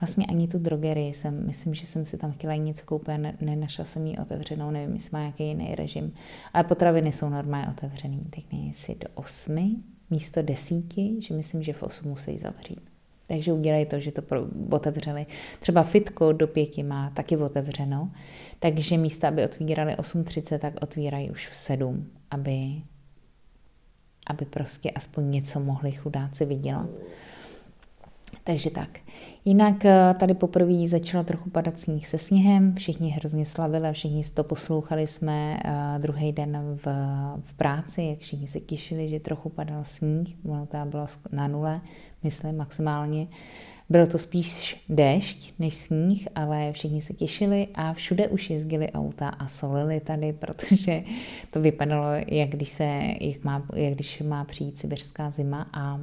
vlastně 0.00 0.26
ani 0.26 0.48
tu 0.48 0.58
drogerii 0.58 1.14
jsem, 1.14 1.46
myslím, 1.46 1.74
že 1.74 1.86
jsem 1.86 2.06
si 2.06 2.16
tam 2.16 2.32
chtěla 2.32 2.54
něco 2.54 2.84
koupit, 2.84 3.18
ne, 3.18 3.36
nenašla 3.40 3.84
jsem 3.84 4.06
ji 4.06 4.18
otevřenou, 4.18 4.70
nevím, 4.70 4.94
jestli 4.94 5.10
má 5.12 5.18
nějaký 5.18 5.44
jiný 5.44 5.74
režim. 5.74 6.12
Ale 6.52 6.64
potraviny 6.64 7.12
jsou 7.12 7.28
normálně 7.28 7.68
otevřený, 7.68 8.26
tak 8.30 8.44
nevím, 8.52 8.68
jestli 8.68 8.94
do 8.94 9.08
osmi, 9.14 9.70
místo 10.10 10.42
desíti, 10.42 11.16
že 11.18 11.34
myslím, 11.34 11.62
že 11.62 11.72
v 11.72 11.82
osm 11.82 12.08
musí 12.08 12.38
zavřít. 12.38 12.80
Takže 13.26 13.52
udělají 13.52 13.86
to, 13.86 14.00
že 14.00 14.12
to 14.12 14.22
otevřeli. 14.70 15.26
Třeba 15.60 15.82
fitko 15.82 16.32
do 16.32 16.46
pěti 16.46 16.82
má 16.82 17.10
taky 17.10 17.36
otevřeno, 17.36 18.10
takže 18.58 18.96
místo, 18.96 19.26
aby 19.26 19.44
otvírali 19.44 19.94
8.30, 19.94 20.58
tak 20.58 20.74
otvírají 20.82 21.30
už 21.30 21.48
v 21.48 21.56
7, 21.56 22.06
aby 22.30 22.82
aby 24.26 24.44
prostě 24.44 24.90
aspoň 24.90 25.30
něco 25.30 25.60
mohli 25.60 25.92
chudáci 25.92 26.44
vydělat. 26.44 26.88
Takže 28.44 28.70
tak. 28.70 28.88
Jinak 29.44 29.84
eh, 29.84 30.14
tady 30.18 30.34
poprvé 30.34 30.86
začalo 30.86 31.24
trochu 31.24 31.50
padat 31.50 31.80
sníh 31.80 32.06
se 32.06 32.18
sněhem, 32.18 32.74
všichni 32.74 33.10
hrozně 33.10 33.44
slavili 33.44 33.88
a 33.88 33.92
všichni 33.92 34.22
to 34.34 34.44
poslouchali 34.44 35.06
jsme 35.06 35.60
uh, 35.64 36.02
druhý 36.02 36.32
den 36.32 36.78
v, 36.84 36.86
v 37.40 37.54
práci, 37.54 38.02
jak 38.02 38.18
všichni 38.18 38.46
se 38.46 38.60
těšili, 38.60 39.08
že 39.08 39.20
trochu 39.20 39.48
padal 39.48 39.84
sníh, 39.84 40.36
ono 40.44 40.66
to 40.66 40.76
bylo 40.84 41.06
na 41.32 41.48
nule, 41.48 41.80
myslím 42.22 42.56
maximálně. 42.56 43.26
Byl 43.88 44.06
to 44.06 44.18
spíš 44.18 44.84
déšť 44.88 45.52
než 45.58 45.74
sníh, 45.74 46.28
ale 46.34 46.72
všichni 46.72 47.00
se 47.00 47.12
těšili 47.12 47.68
a 47.74 47.92
všude 47.92 48.28
už 48.28 48.50
jezdili 48.50 48.92
auta 48.92 49.28
a 49.28 49.48
solili 49.48 50.00
tady, 50.00 50.32
protože 50.38 51.02
to 51.50 51.60
vypadalo, 51.60 52.06
jak 52.26 52.48
když, 52.48 52.68
se, 52.68 53.02
jak 53.20 53.44
má, 53.44 53.66
jak 53.74 53.94
když 53.94 54.20
má 54.20 54.44
přijít 54.44 54.78
sibirská 54.78 55.30
zima 55.30 55.66
a 55.72 56.00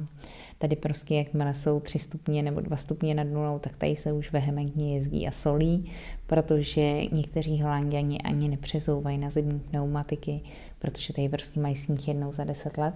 tady 0.58 0.76
prostě 0.76 1.14
jakmile 1.14 1.54
jsou 1.54 1.80
tři 1.80 1.98
stupně 1.98 2.42
nebo 2.42 2.60
dva 2.60 2.76
stupně 2.76 3.14
nad 3.14 3.24
nulou, 3.24 3.58
tak 3.58 3.76
tady 3.76 3.96
se 3.96 4.12
už 4.12 4.32
vehementně 4.32 4.94
jezdí 4.94 5.28
a 5.28 5.30
solí, 5.30 5.92
protože 6.26 7.04
někteří 7.12 7.62
holanděni 7.62 8.18
ani 8.18 8.48
nepřezouvají 8.48 9.18
na 9.18 9.30
zimní 9.30 9.60
pneumatiky, 9.60 10.40
protože 10.78 11.12
tady 11.12 11.28
prostě 11.28 11.60
mají 11.60 11.76
sníh 11.76 12.08
jednou 12.08 12.32
za 12.32 12.44
deset 12.44 12.78
let. 12.78 12.94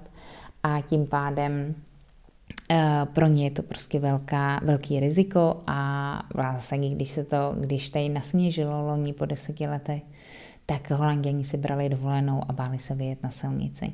A 0.63 0.81
tím 0.81 1.07
pádem 1.07 1.75
pro 3.13 3.27
ně 3.27 3.45
je 3.45 3.51
to 3.51 3.63
prostě 3.63 3.99
velká, 3.99 4.61
velký 4.65 5.01
riziko 5.01 5.63
a 5.67 6.23
vlastně, 6.35 6.91
když 6.91 7.11
se 7.11 7.25
to, 7.25 7.55
když 7.61 7.91
tady 7.91 8.09
nasněžilo 8.09 8.87
loni 8.87 9.13
po 9.13 9.27
deseti 9.27 9.67
letech, 9.67 10.03
tak 10.67 10.91
holanděni 10.91 11.45
si 11.45 11.57
brali 11.57 11.89
dovolenou 11.89 12.43
a 12.49 12.53
báli 12.53 12.79
se 12.79 12.95
vyjet 12.95 13.23
na 13.23 13.31
silnici. 13.31 13.93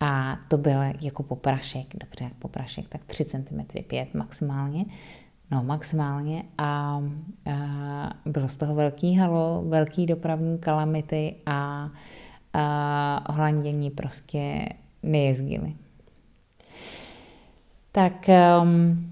A 0.00 0.38
to 0.48 0.58
byl 0.58 0.78
jako 1.00 1.22
poprašek, 1.22 1.86
dobře, 1.96 2.24
jak 2.24 2.34
poprašek, 2.34 2.88
tak 2.88 3.04
3 3.04 3.24
cm, 3.24 3.82
5 3.88 4.14
maximálně, 4.14 4.84
no 5.50 5.64
maximálně 5.64 6.44
a, 6.58 6.64
a 6.64 7.02
bylo 8.26 8.48
z 8.48 8.56
toho 8.56 8.74
velký 8.74 9.16
halo, 9.16 9.64
velký 9.68 10.06
dopravní 10.06 10.58
kalamity 10.58 11.34
a, 11.46 11.90
a 12.52 13.32
holanděni 13.32 13.90
prostě 13.90 14.68
nejezdili. 15.02 15.74
Tak 17.96 18.28
um, 18.62 19.10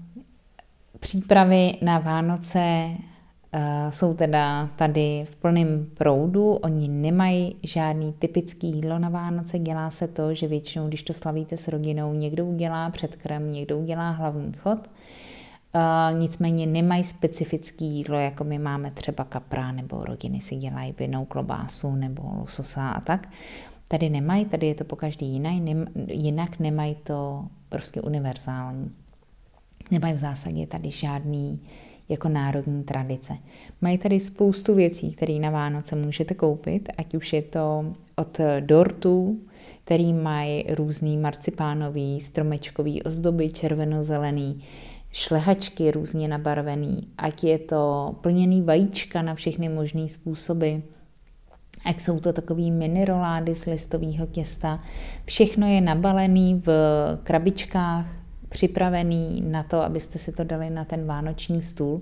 přípravy 0.99 1.73
na 1.81 1.99
Vánoce 1.99 2.89
uh, 2.89 3.89
jsou 3.89 4.13
teda 4.13 4.69
tady 4.75 5.25
v 5.29 5.35
plném 5.35 5.87
proudu. 5.93 6.53
Oni 6.53 6.87
nemají 6.87 7.55
žádný 7.63 8.13
typický 8.13 8.67
jídlo 8.67 8.99
na 8.99 9.09
Vánoce. 9.09 9.59
Dělá 9.59 9.89
se 9.89 10.07
to, 10.07 10.33
že 10.33 10.47
většinou, 10.47 10.87
když 10.87 11.03
to 11.03 11.13
slavíte 11.13 11.57
s 11.57 11.67
rodinou, 11.67 12.13
někdo 12.13 12.45
udělá 12.45 12.89
předkrm, 12.89 13.51
někdo 13.51 13.77
udělá 13.77 14.09
hlavní 14.11 14.53
chod. 14.53 14.79
Uh, 14.79 16.19
nicméně 16.19 16.65
nemají 16.65 17.03
specifický 17.03 17.85
jídlo, 17.85 18.19
jako 18.19 18.43
my 18.43 18.59
máme 18.59 18.91
třeba 18.91 19.23
kapra, 19.23 19.71
nebo 19.71 20.05
rodiny 20.05 20.41
si 20.41 20.55
dělají 20.55 20.95
vinou 20.99 21.25
klobásu 21.25 21.95
nebo 21.95 22.23
lososa 22.39 22.89
a 22.89 23.01
tak. 23.01 23.27
Tady 23.87 24.09
nemají, 24.09 24.45
tady 24.45 24.67
je 24.67 24.75
to 24.75 24.83
po 24.83 24.95
každý 24.95 25.27
jiný, 25.27 25.61
nem, 25.61 25.87
jinak 26.07 26.59
nemají 26.59 26.95
to 26.95 27.45
prostě 27.69 28.01
univerzální. 28.01 28.91
Nemají 29.91 30.13
v 30.13 30.17
zásadě 30.17 30.67
tady 30.67 30.91
žádný 30.91 31.59
jako 32.09 32.29
národní 32.29 32.83
tradice. 32.83 33.37
Mají 33.81 33.97
tady 33.97 34.19
spoustu 34.19 34.75
věcí, 34.75 35.11
které 35.11 35.39
na 35.39 35.49
Vánoce 35.49 35.95
můžete 35.95 36.33
koupit, 36.33 36.89
ať 36.97 37.15
už 37.15 37.33
je 37.33 37.41
to 37.41 37.85
od 38.15 38.39
dortů, 38.59 39.39
který 39.83 40.13
mají 40.13 40.65
různý 40.73 41.17
marcipánový, 41.17 42.21
stromečkový 42.21 43.03
ozdoby, 43.03 43.49
červeno-zelený, 43.49 44.63
šlehačky 45.11 45.91
různě 45.91 46.27
nabarvený, 46.27 47.07
ať 47.17 47.43
je 47.43 47.59
to 47.59 48.15
plněný 48.21 48.61
vajíčka 48.61 49.21
na 49.21 49.35
všechny 49.35 49.69
možné 49.69 50.09
způsoby, 50.09 50.75
jak 51.87 52.01
jsou 52.01 52.19
to 52.19 52.33
takový 52.33 52.71
mini 52.71 53.05
rolády 53.05 53.55
z 53.55 53.65
listového 53.65 54.25
těsta. 54.25 54.79
Všechno 55.25 55.67
je 55.67 55.81
nabalený 55.81 56.61
v 56.65 56.69
krabičkách, 57.23 58.05
připravený 58.49 59.41
na 59.47 59.63
to, 59.63 59.81
abyste 59.81 60.19
si 60.19 60.31
to 60.31 60.43
dali 60.43 60.69
na 60.69 60.85
ten 60.85 61.05
vánoční 61.05 61.61
stůl. 61.61 62.01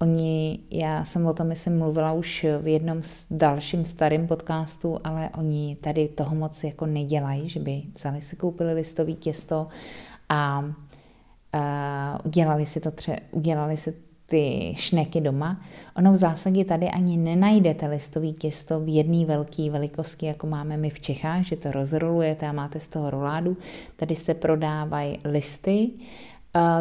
Oni, 0.00 0.58
já 0.70 1.04
jsem 1.04 1.26
o 1.26 1.32
tom 1.32 1.46
myslím 1.46 1.78
mluvila 1.78 2.12
už 2.12 2.46
v 2.62 2.66
jednom 2.66 3.02
s 3.02 3.26
dalším 3.30 3.84
starým 3.84 4.26
podcastu, 4.26 4.98
ale 5.04 5.30
oni 5.38 5.76
tady 5.80 6.08
toho 6.08 6.34
moc 6.34 6.64
jako 6.64 6.86
nedělají, 6.86 7.48
že 7.48 7.60
by 7.60 7.82
vzali 7.94 8.20
si, 8.20 8.36
koupili 8.36 8.74
listový 8.74 9.14
těsto 9.14 9.68
a 10.28 10.60
uh, 10.60 11.60
udělali 12.24 12.66
si 12.66 12.80
to 12.80 12.90
tře- 12.90 13.20
udělali 13.30 13.76
si 13.76 14.07
ty 14.30 14.74
šneky 14.76 15.20
doma. 15.20 15.60
Ono 15.96 16.12
v 16.12 16.16
zásadě 16.16 16.64
tady 16.64 16.88
ani 16.88 17.16
nenajdete 17.16 17.86
listový 17.86 18.32
těsto 18.32 18.80
v 18.80 18.88
jedné 18.88 19.24
velké 19.24 19.70
velikosti, 19.70 20.26
jako 20.26 20.46
máme 20.46 20.76
my 20.76 20.90
v 20.90 21.00
Čechách, 21.00 21.44
že 21.44 21.56
to 21.56 21.72
rozrolujete 21.72 22.46
a 22.46 22.52
máte 22.52 22.80
z 22.80 22.88
toho 22.88 23.10
roládu. 23.10 23.56
Tady 23.96 24.14
se 24.14 24.34
prodávají 24.34 25.18
listy 25.24 25.90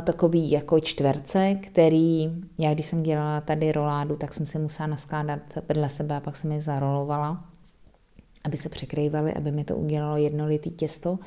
takový 0.04 0.52
jako 0.52 0.80
čtverce, 0.80 1.56
který, 1.62 2.32
já 2.58 2.74
když 2.74 2.86
jsem 2.86 3.04
dělala 3.04 3.42
tady 3.42 3.72
roládu, 3.72 4.16
tak 4.16 4.34
jsem 4.34 4.46
si 4.46 4.60
musela 4.60 4.88
naskládat 4.88 5.40
vedle 5.68 5.90
sebe 5.90 6.16
a 6.16 6.20
pak 6.20 6.38
jsem 6.38 6.52
je 6.52 6.62
zarolovala, 6.62 7.44
aby 8.44 8.58
se 8.58 8.70
překrývaly, 8.70 9.34
aby 9.34 9.52
mi 9.52 9.64
to 9.64 9.76
udělalo 9.76 10.18
jednolitý 10.18 10.70
těsto 10.70 11.20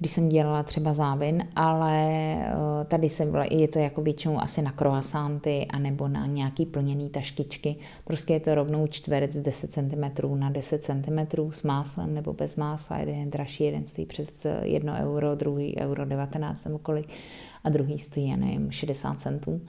když 0.00 0.10
jsem 0.12 0.28
dělala 0.28 0.62
třeba 0.62 0.92
závin, 0.92 1.48
ale 1.56 1.92
eh, 1.94 2.84
tady 2.88 3.08
se 3.08 3.32
je 3.50 3.68
to 3.68 3.78
jako 3.78 4.02
většinou 4.02 4.40
asi 4.40 4.62
na 4.62 4.72
croissanty 4.72 5.66
anebo 5.66 6.08
na 6.08 6.26
nějaký 6.26 6.66
plněný 6.66 7.10
taškičky. 7.10 7.76
Prostě 8.04 8.32
je 8.32 8.40
to 8.40 8.54
rovnou 8.54 8.86
čtverec 8.86 9.36
10 9.36 9.72
cm 9.72 10.38
na 10.38 10.50
10 10.50 10.84
cm 10.84 11.50
s 11.50 11.62
máslem 11.62 12.14
nebo 12.14 12.32
bez 12.32 12.56
másla. 12.56 12.98
Jeden 12.98 13.14
je 13.14 13.26
dražší, 13.26 13.64
jeden 13.64 13.86
stojí 13.86 14.06
přes 14.06 14.46
1 14.62 14.98
euro, 14.98 15.34
druhý 15.34 15.76
euro 15.80 16.04
19 16.04 16.64
nebo 16.64 16.78
kolik 16.78 17.08
a 17.64 17.68
druhý 17.68 17.98
stojí, 17.98 18.28
já 18.28 18.36
nevím, 18.36 18.70
60 18.70 19.20
centů 19.20 19.60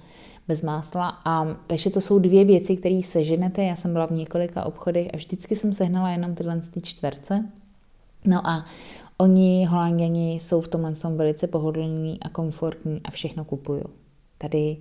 bez 0.47 0.61
másla. 0.61 1.21
A, 1.25 1.47
takže 1.67 1.89
to 1.89 2.01
jsou 2.01 2.19
dvě 2.19 2.45
věci, 2.45 2.77
které 2.77 3.01
seženete. 3.03 3.63
Já 3.63 3.75
jsem 3.75 3.93
byla 3.93 4.05
v 4.05 4.11
několika 4.11 4.63
obchodech 4.63 5.07
a 5.13 5.17
vždycky 5.17 5.55
jsem 5.55 5.73
sehnala 5.73 6.09
jenom 6.09 6.35
tyhle 6.35 6.59
ty 6.73 6.81
čtverce. 6.81 7.45
No 8.25 8.47
a 8.47 8.65
Oni, 9.21 9.65
holanděni, 9.65 10.33
jsou 10.33 10.61
v 10.61 10.67
tomhle 10.67 10.95
tom 10.95 11.17
velice 11.17 11.47
pohodlní 11.47 12.19
a 12.21 12.29
komfortní 12.29 13.01
a 13.03 13.11
všechno 13.11 13.45
kupují. 13.45 13.81
Tady 14.37 14.77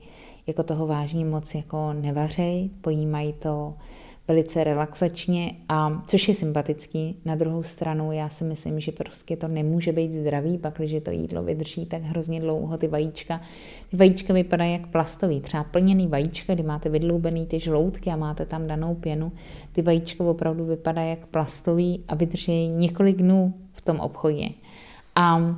jako 0.46 0.62
toho 0.62 0.86
vážně 0.86 1.24
moc 1.24 1.54
jako 1.54 1.92
nevařej, 1.92 2.70
pojímají 2.80 3.32
to 3.32 3.74
velice 4.28 4.64
relaxačně, 4.64 5.52
a 5.68 6.02
což 6.06 6.28
je 6.28 6.34
sympatický. 6.34 7.16
Na 7.24 7.34
druhou 7.34 7.62
stranu 7.62 8.12
já 8.12 8.28
si 8.28 8.44
myslím, 8.44 8.80
že 8.80 8.92
prostě 8.92 9.36
to 9.36 9.48
nemůže 9.48 9.92
být 9.92 10.12
zdravý, 10.12 10.58
pak 10.58 10.78
když 10.78 10.96
to 11.02 11.10
jídlo 11.10 11.42
vydrží 11.42 11.86
tak 11.86 12.02
hrozně 12.02 12.40
dlouho, 12.40 12.78
ty 12.78 12.88
vajíčka. 12.88 13.40
Ty 13.90 13.96
vajíčka 13.96 14.34
vypadají 14.34 14.72
jak 14.72 14.86
plastový, 14.86 15.40
třeba 15.40 15.64
plněný 15.64 16.08
vajíčka, 16.08 16.54
kdy 16.54 16.62
máte 16.62 16.88
vydloubený 16.88 17.46
ty 17.46 17.60
žloutky 17.60 18.10
a 18.10 18.16
máte 18.16 18.46
tam 18.46 18.66
danou 18.66 18.94
pěnu. 18.94 19.32
Ty 19.72 19.82
vajíčka 19.82 20.24
opravdu 20.24 20.64
vypadají 20.64 21.10
jak 21.10 21.26
plastový 21.26 22.04
a 22.08 22.14
vydrží 22.14 22.68
několik 22.68 23.16
dnů 23.16 23.54
v 23.80 23.84
tom 23.84 24.00
obchodě. 24.00 24.48
A 25.16 25.56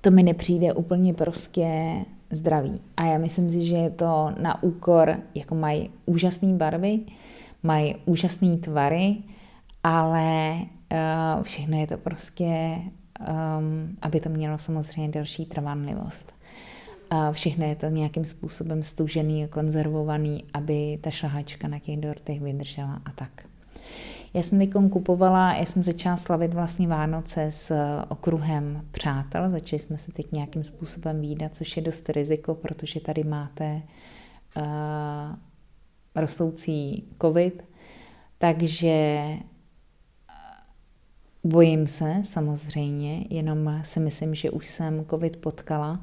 to 0.00 0.10
mi 0.10 0.22
nepřijde 0.22 0.72
úplně 0.72 1.14
prostě 1.14 1.94
zdravý. 2.30 2.80
A 2.96 3.04
já 3.04 3.18
myslím 3.18 3.50
si, 3.50 3.64
že 3.64 3.76
je 3.76 3.90
to 3.90 4.30
na 4.40 4.62
úkor, 4.62 5.16
jako 5.34 5.54
mají 5.54 5.90
úžasné 6.06 6.52
barvy, 6.52 7.00
mají 7.62 7.96
úžasné 8.04 8.56
tvary, 8.56 9.16
ale 9.82 10.56
uh, 10.56 11.42
všechno 11.42 11.80
je 11.80 11.86
to 11.86 11.98
prostě, 11.98 12.78
um, 13.20 13.96
aby 14.02 14.20
to 14.20 14.28
mělo 14.28 14.58
samozřejmě 14.58 15.12
další 15.12 15.46
trvanlivost. 15.46 16.34
Uh, 17.12 17.32
všechno 17.32 17.66
je 17.66 17.76
to 17.76 17.86
nějakým 17.86 18.24
způsobem 18.24 18.82
stužený 18.82 19.44
a 19.44 19.48
konzervovaný, 19.48 20.44
aby 20.54 20.98
ta 21.00 21.10
šlahačka 21.10 21.68
na 21.68 21.78
těch 21.78 21.96
dortech 21.96 22.40
vydržela 22.40 23.00
a 23.04 23.10
tak. 23.14 23.53
Já 24.34 24.42
jsem 24.42 24.58
teď 24.58 24.70
kupovala, 24.90 25.54
já 25.54 25.64
jsem 25.64 25.82
začala 25.82 26.16
slavit 26.16 26.54
vlastně 26.54 26.88
Vánoce 26.88 27.42
s 27.42 27.70
eh, 27.70 28.04
okruhem 28.08 28.86
přátel, 28.90 29.50
začali 29.50 29.80
jsme 29.80 29.98
se 29.98 30.12
teď 30.12 30.32
nějakým 30.32 30.64
způsobem 30.64 31.20
výdat, 31.20 31.54
což 31.54 31.76
je 31.76 31.82
dost 31.82 32.10
riziko, 32.10 32.54
protože 32.54 33.00
tady 33.00 33.24
máte 33.24 33.82
uh, 34.56 34.62
rostoucí 36.14 37.04
covid, 37.20 37.64
takže 38.38 38.88
eh, 38.88 39.38
bojím 41.44 41.88
se 41.88 42.14
samozřejmě, 42.22 43.24
jenom 43.30 43.80
si 43.82 44.00
myslím, 44.00 44.34
že 44.34 44.50
už 44.50 44.66
jsem 44.66 45.04
covid 45.10 45.36
potkala. 45.36 46.00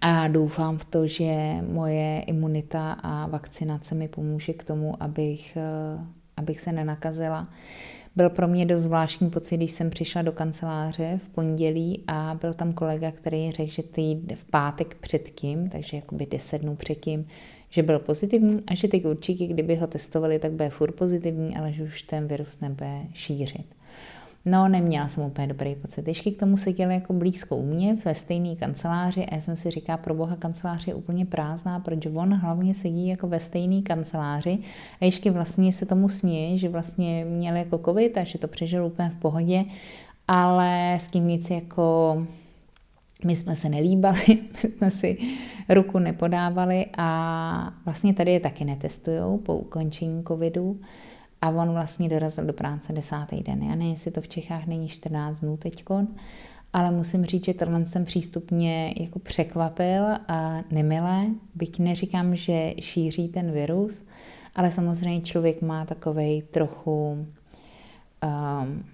A 0.00 0.28
doufám 0.28 0.78
v 0.78 0.84
to, 0.84 1.06
že 1.06 1.56
moje 1.68 2.20
imunita 2.20 2.92
a 2.92 3.26
vakcinace 3.26 3.94
mi 3.94 4.08
pomůže 4.08 4.52
k 4.52 4.64
tomu, 4.64 5.02
abych 5.02 5.58
abych 6.36 6.60
se 6.60 6.72
nenakazila. 6.72 7.48
Byl 8.16 8.30
pro 8.30 8.48
mě 8.48 8.66
dost 8.66 8.82
zvláštní 8.82 9.30
pocit, 9.30 9.56
když 9.56 9.70
jsem 9.70 9.90
přišla 9.90 10.22
do 10.22 10.32
kanceláře 10.32 11.20
v 11.22 11.28
pondělí 11.28 12.04
a 12.06 12.38
byl 12.40 12.54
tam 12.54 12.72
kolega, 12.72 13.10
který 13.10 13.50
řekl, 13.50 13.70
že 13.70 13.82
ty 13.82 14.18
v 14.34 14.44
pátek 14.44 14.94
předtím, 14.94 15.68
takže 15.68 15.96
jakoby 15.96 16.26
10 16.26 16.58
dnů 16.58 16.76
předtím, 16.76 17.26
že 17.70 17.82
byl 17.82 17.98
pozitivní 17.98 18.62
a 18.66 18.74
že 18.74 18.88
ty 18.88 19.02
určitě, 19.02 19.46
kdyby 19.46 19.76
ho 19.76 19.86
testovali, 19.86 20.38
tak 20.38 20.52
bude 20.52 20.70
furt 20.70 20.92
pozitivní, 20.92 21.56
ale 21.56 21.72
že 21.72 21.82
už 21.82 22.02
ten 22.02 22.26
virus 22.26 22.60
nebude 22.60 23.00
šířit. 23.12 23.75
No, 24.48 24.68
neměla 24.68 25.08
jsem 25.08 25.24
úplně 25.24 25.46
dobrý 25.46 25.74
pocit. 25.74 26.08
Ještě 26.08 26.30
k 26.30 26.36
tomu 26.36 26.56
seděli 26.56 26.94
jako 26.94 27.12
blízko 27.12 27.56
u 27.56 27.66
mě 27.66 27.96
ve 28.04 28.14
stejné 28.14 28.56
kanceláři 28.56 29.26
a 29.26 29.34
já 29.34 29.40
jsem 29.40 29.56
si 29.56 29.70
říká, 29.70 29.96
pro 29.96 30.14
boha 30.14 30.36
kancelář 30.36 30.86
je 30.86 30.94
úplně 30.94 31.26
prázdná, 31.26 31.80
protože 31.80 32.10
on 32.10 32.34
hlavně 32.34 32.74
sedí 32.74 33.06
jako 33.06 33.26
ve 33.28 33.40
stejné 33.40 33.82
kanceláři 33.82 34.58
a 35.00 35.04
ještě 35.04 35.30
vlastně 35.30 35.72
se 35.72 35.86
tomu 35.86 36.08
směje, 36.08 36.58
že 36.58 36.68
vlastně 36.68 37.24
měl 37.24 37.56
jako 37.56 37.78
covid 37.78 38.18
a 38.18 38.24
že 38.24 38.38
to 38.38 38.48
přežil 38.48 38.86
úplně 38.86 39.10
v 39.10 39.14
pohodě, 39.14 39.64
ale 40.28 40.94
s 40.94 41.08
tím 41.08 41.28
nic 41.28 41.50
jako 41.50 42.26
my 43.24 43.36
jsme 43.36 43.56
se 43.56 43.68
nelíbali, 43.68 44.26
my 44.28 44.70
jsme 44.70 44.90
si 44.90 45.18
ruku 45.68 45.98
nepodávali 45.98 46.86
a 46.98 47.74
vlastně 47.84 48.14
tady 48.14 48.32
je 48.32 48.40
taky 48.40 48.64
netestujou 48.64 49.38
po 49.38 49.56
ukončení 49.56 50.24
covidu. 50.28 50.80
A 51.46 51.50
on 51.50 51.72
vlastně 51.72 52.08
dorazil 52.08 52.44
do 52.44 52.52
práce 52.52 52.92
desátý 52.92 53.42
den. 53.42 53.62
Já 53.62 53.70
nevím, 53.70 53.90
jestli 53.90 54.10
to 54.10 54.20
v 54.20 54.28
Čechách 54.28 54.66
není 54.66 54.88
14 54.88 55.40
dnů 55.40 55.56
teďkon, 55.56 56.08
ale 56.72 56.90
musím 56.90 57.24
říct, 57.24 57.44
že 57.44 57.54
tenhle 57.54 57.84
ten 57.84 58.04
přístup 58.04 58.50
mě 58.50 58.94
jako 58.96 59.18
překvapil 59.18 60.04
a 60.28 60.60
nemilé. 60.70 61.26
Byť 61.54 61.78
neříkám, 61.78 62.36
že 62.36 62.74
šíří 62.80 63.28
ten 63.28 63.52
virus, 63.52 64.02
ale 64.54 64.70
samozřejmě 64.70 65.20
člověk 65.20 65.62
má 65.62 65.84
takovej 65.84 66.42
trochu, 66.42 67.26
um, 68.24 68.84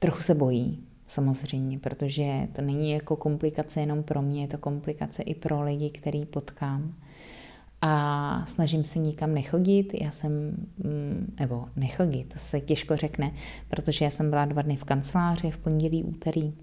trochu 0.00 0.22
se 0.22 0.34
bojí, 0.34 0.84
samozřejmě, 1.06 1.78
protože 1.78 2.48
to 2.52 2.62
není 2.62 2.90
jako 2.90 3.16
komplikace 3.16 3.80
jenom 3.80 4.02
pro 4.02 4.22
mě, 4.22 4.42
je 4.42 4.48
to 4.48 4.58
komplikace 4.58 5.22
i 5.22 5.34
pro 5.34 5.62
lidi, 5.62 5.90
který 5.90 6.26
potkám 6.26 6.94
a 7.86 8.42
snažím 8.46 8.84
se 8.84 8.98
nikam 8.98 9.34
nechodit. 9.34 9.94
Já 10.00 10.10
jsem, 10.10 10.32
mm, 10.78 11.34
nebo 11.40 11.64
nechodit, 11.76 12.32
to 12.32 12.38
se 12.38 12.60
těžko 12.60 12.96
řekne, 12.96 13.32
protože 13.68 14.04
já 14.04 14.10
jsem 14.10 14.30
byla 14.30 14.44
dva 14.44 14.62
dny 14.62 14.76
v 14.76 14.84
kanceláři, 14.84 15.50
v 15.50 15.58
pondělí, 15.58 16.04
úterý, 16.04 16.54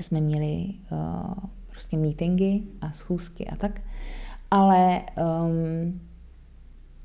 jsme 0.00 0.20
měli 0.20 0.64
uh, 0.92 1.34
prostě 1.70 1.96
meetingy 1.96 2.62
a 2.80 2.92
schůzky 2.92 3.46
a 3.46 3.56
tak. 3.56 3.80
Ale 4.50 5.02
um, 5.44 6.00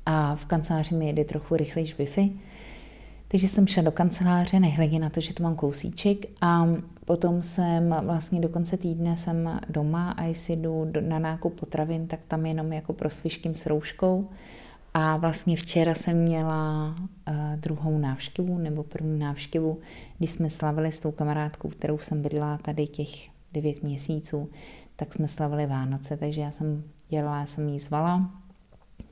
a 0.06 0.36
v 0.36 0.44
kanceláři 0.44 0.94
mi 0.94 1.06
jede 1.06 1.24
trochu 1.24 1.56
rychlejší 1.56 1.94
Wi-Fi, 1.94 2.32
takže 3.28 3.48
jsem 3.48 3.66
šla 3.66 3.82
do 3.82 3.92
kanceláře, 3.92 4.60
nehledě 4.60 4.98
na 4.98 5.10
to, 5.10 5.20
že 5.20 5.34
to 5.34 5.42
mám 5.42 5.56
kousíček 5.56 6.18
a 6.40 6.66
potom 7.04 7.42
jsem 7.42 7.96
vlastně 8.02 8.40
do 8.40 8.48
konce 8.48 8.76
týdne 8.76 9.16
jsem 9.16 9.60
doma 9.68 10.10
a 10.10 10.24
jestli 10.24 10.56
jdu 10.56 10.86
na 11.00 11.18
nákup 11.18 11.60
potravin, 11.60 12.06
tak 12.06 12.20
tam 12.28 12.46
jenom 12.46 12.72
jako 12.72 12.92
prosviškým 12.92 13.54
s 13.54 13.66
rouškou. 13.66 14.28
A 14.94 15.16
vlastně 15.16 15.56
včera 15.56 15.94
jsem 15.94 16.22
měla 16.22 16.94
uh, 16.98 17.34
druhou 17.56 17.98
návštěvu, 17.98 18.58
nebo 18.58 18.82
první 18.82 19.18
návštěvu, 19.18 19.78
když 20.18 20.30
jsme 20.30 20.48
slavili 20.48 20.92
s 20.92 20.98
tou 21.00 21.10
kamarádkou, 21.10 21.68
kterou 21.68 21.98
jsem 21.98 22.22
bydla 22.22 22.58
tady 22.58 22.86
těch 22.86 23.08
devět 23.52 23.82
měsíců, 23.82 24.48
tak 24.96 25.12
jsme 25.12 25.28
slavili 25.28 25.66
Vánoce, 25.66 26.16
takže 26.16 26.40
já 26.40 26.50
jsem 26.50 26.82
dělala, 27.08 27.38
já 27.38 27.46
jsem 27.46 27.68
jí 27.68 27.78
zvala. 27.78 28.30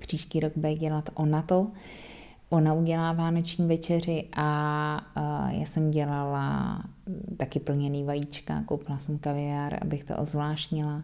Příští 0.01 0.41
rok 0.41 0.53
bude 0.57 0.75
dělat 0.75 1.11
ona 1.15 1.43
to. 1.43 1.67
Ona 2.55 2.75
udělá 2.75 3.13
vánoční 3.13 3.67
večeři 3.67 4.25
a 4.37 5.51
já 5.51 5.67
jsem 5.67 5.91
dělala 5.91 6.83
taky 7.37 7.61
plněný 7.61 8.05
vajíčka, 8.05 8.63
koupila 8.67 8.99
jsem 8.99 9.19
kaviár, 9.19 9.79
abych 9.83 10.05
to 10.05 10.17
ozvláštnila. 10.17 11.03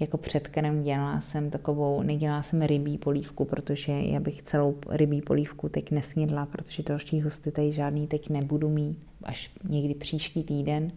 Jako 0.00 0.16
předkrem 0.16 0.82
dělala 0.82 1.20
jsem 1.20 1.50
takovou, 1.50 2.02
nedělala 2.02 2.42
jsem 2.42 2.62
rybí 2.62 2.98
polívku, 2.98 3.44
protože 3.44 3.92
já 3.92 4.20
bych 4.20 4.42
celou 4.42 4.74
rybí 4.88 5.22
polívku 5.22 5.68
teď 5.68 5.90
nesnědla, 5.90 6.46
protože 6.46 6.82
další 6.82 7.22
hosty 7.22 7.50
tady 7.50 7.72
žádný 7.72 8.06
teď 8.06 8.30
nebudu 8.30 8.68
mít, 8.68 8.98
až 9.22 9.50
někdy 9.68 9.94
příští 9.94 10.44
týden. 10.44 10.90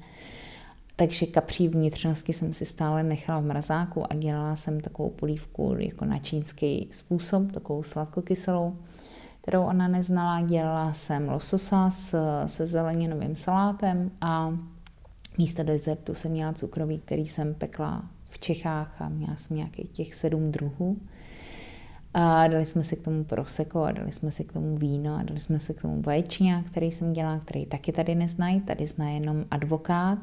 Takže 0.95 1.25
kapří 1.25 1.67
vnitřnosti 1.67 2.33
jsem 2.33 2.53
si 2.53 2.65
stále 2.65 3.03
nechala 3.03 3.39
v 3.39 3.45
mrazáku 3.45 4.11
a 4.11 4.15
dělala 4.15 4.55
jsem 4.55 4.81
takovou 4.81 5.09
polívku 5.09 5.75
jako 5.77 6.05
na 6.05 6.19
čínský 6.19 6.87
způsob, 6.91 7.51
takovou 7.51 7.83
sladkokyselou 7.83 8.75
kterou 9.41 9.63
ona 9.63 9.87
neznala. 9.87 10.41
Dělala 10.41 10.93
jsem 10.93 11.29
lososa 11.29 11.89
s, 11.89 12.15
se 12.45 12.67
zeleninovým 12.67 13.35
salátem 13.35 14.11
a 14.21 14.57
místo 15.37 15.63
desertu 15.63 16.15
jsem 16.15 16.31
měla 16.31 16.53
cukroví, 16.53 16.99
který 16.99 17.27
jsem 17.27 17.53
pekla 17.53 18.03
v 18.29 18.39
Čechách 18.39 19.01
a 19.01 19.09
měla 19.09 19.35
jsem 19.35 19.57
nějakých 19.57 19.89
těch 19.91 20.15
sedm 20.15 20.51
druhů. 20.51 20.97
A 22.13 22.47
dali 22.47 22.65
jsme 22.65 22.83
si 22.83 22.95
k 22.95 23.03
tomu 23.03 23.23
proseko 23.23 23.83
a 23.83 23.91
dali 23.91 24.11
jsme 24.11 24.31
si 24.31 24.43
k 24.43 24.53
tomu 24.53 24.77
víno 24.77 25.15
a 25.15 25.23
dali 25.23 25.39
jsme 25.39 25.59
si 25.59 25.73
k 25.73 25.81
tomu 25.81 26.01
vaječňák, 26.01 26.65
který 26.65 26.91
jsem 26.91 27.13
dělala, 27.13 27.39
který 27.39 27.65
taky 27.65 27.91
tady 27.91 28.15
neznají, 28.15 28.61
tady 28.61 28.87
zná 28.87 29.09
jenom 29.09 29.45
advokát, 29.51 30.19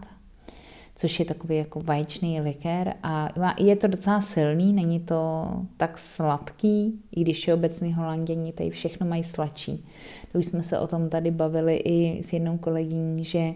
což 0.96 1.18
je 1.18 1.24
takový 1.24 1.56
jako 1.56 1.80
vaječný 1.80 2.40
likér 2.40 2.94
a 3.02 3.28
je 3.58 3.76
to 3.76 3.86
docela 3.86 4.20
silný, 4.20 4.72
není 4.72 5.00
to 5.00 5.48
tak 5.76 5.98
sladký, 5.98 7.00
i 7.16 7.20
když 7.20 7.48
je 7.48 7.54
obecný 7.54 7.92
holanděni 7.92 8.52
tady 8.52 8.70
všechno 8.70 9.06
mají 9.06 9.24
sladší. 9.24 9.84
To 10.32 10.38
už 10.38 10.46
jsme 10.46 10.62
se 10.62 10.78
o 10.78 10.86
tom 10.86 11.08
tady 11.08 11.30
bavili 11.30 11.76
i 11.76 12.22
s 12.22 12.32
jednou 12.32 12.58
kolegyní, 12.58 13.24
že 13.24 13.54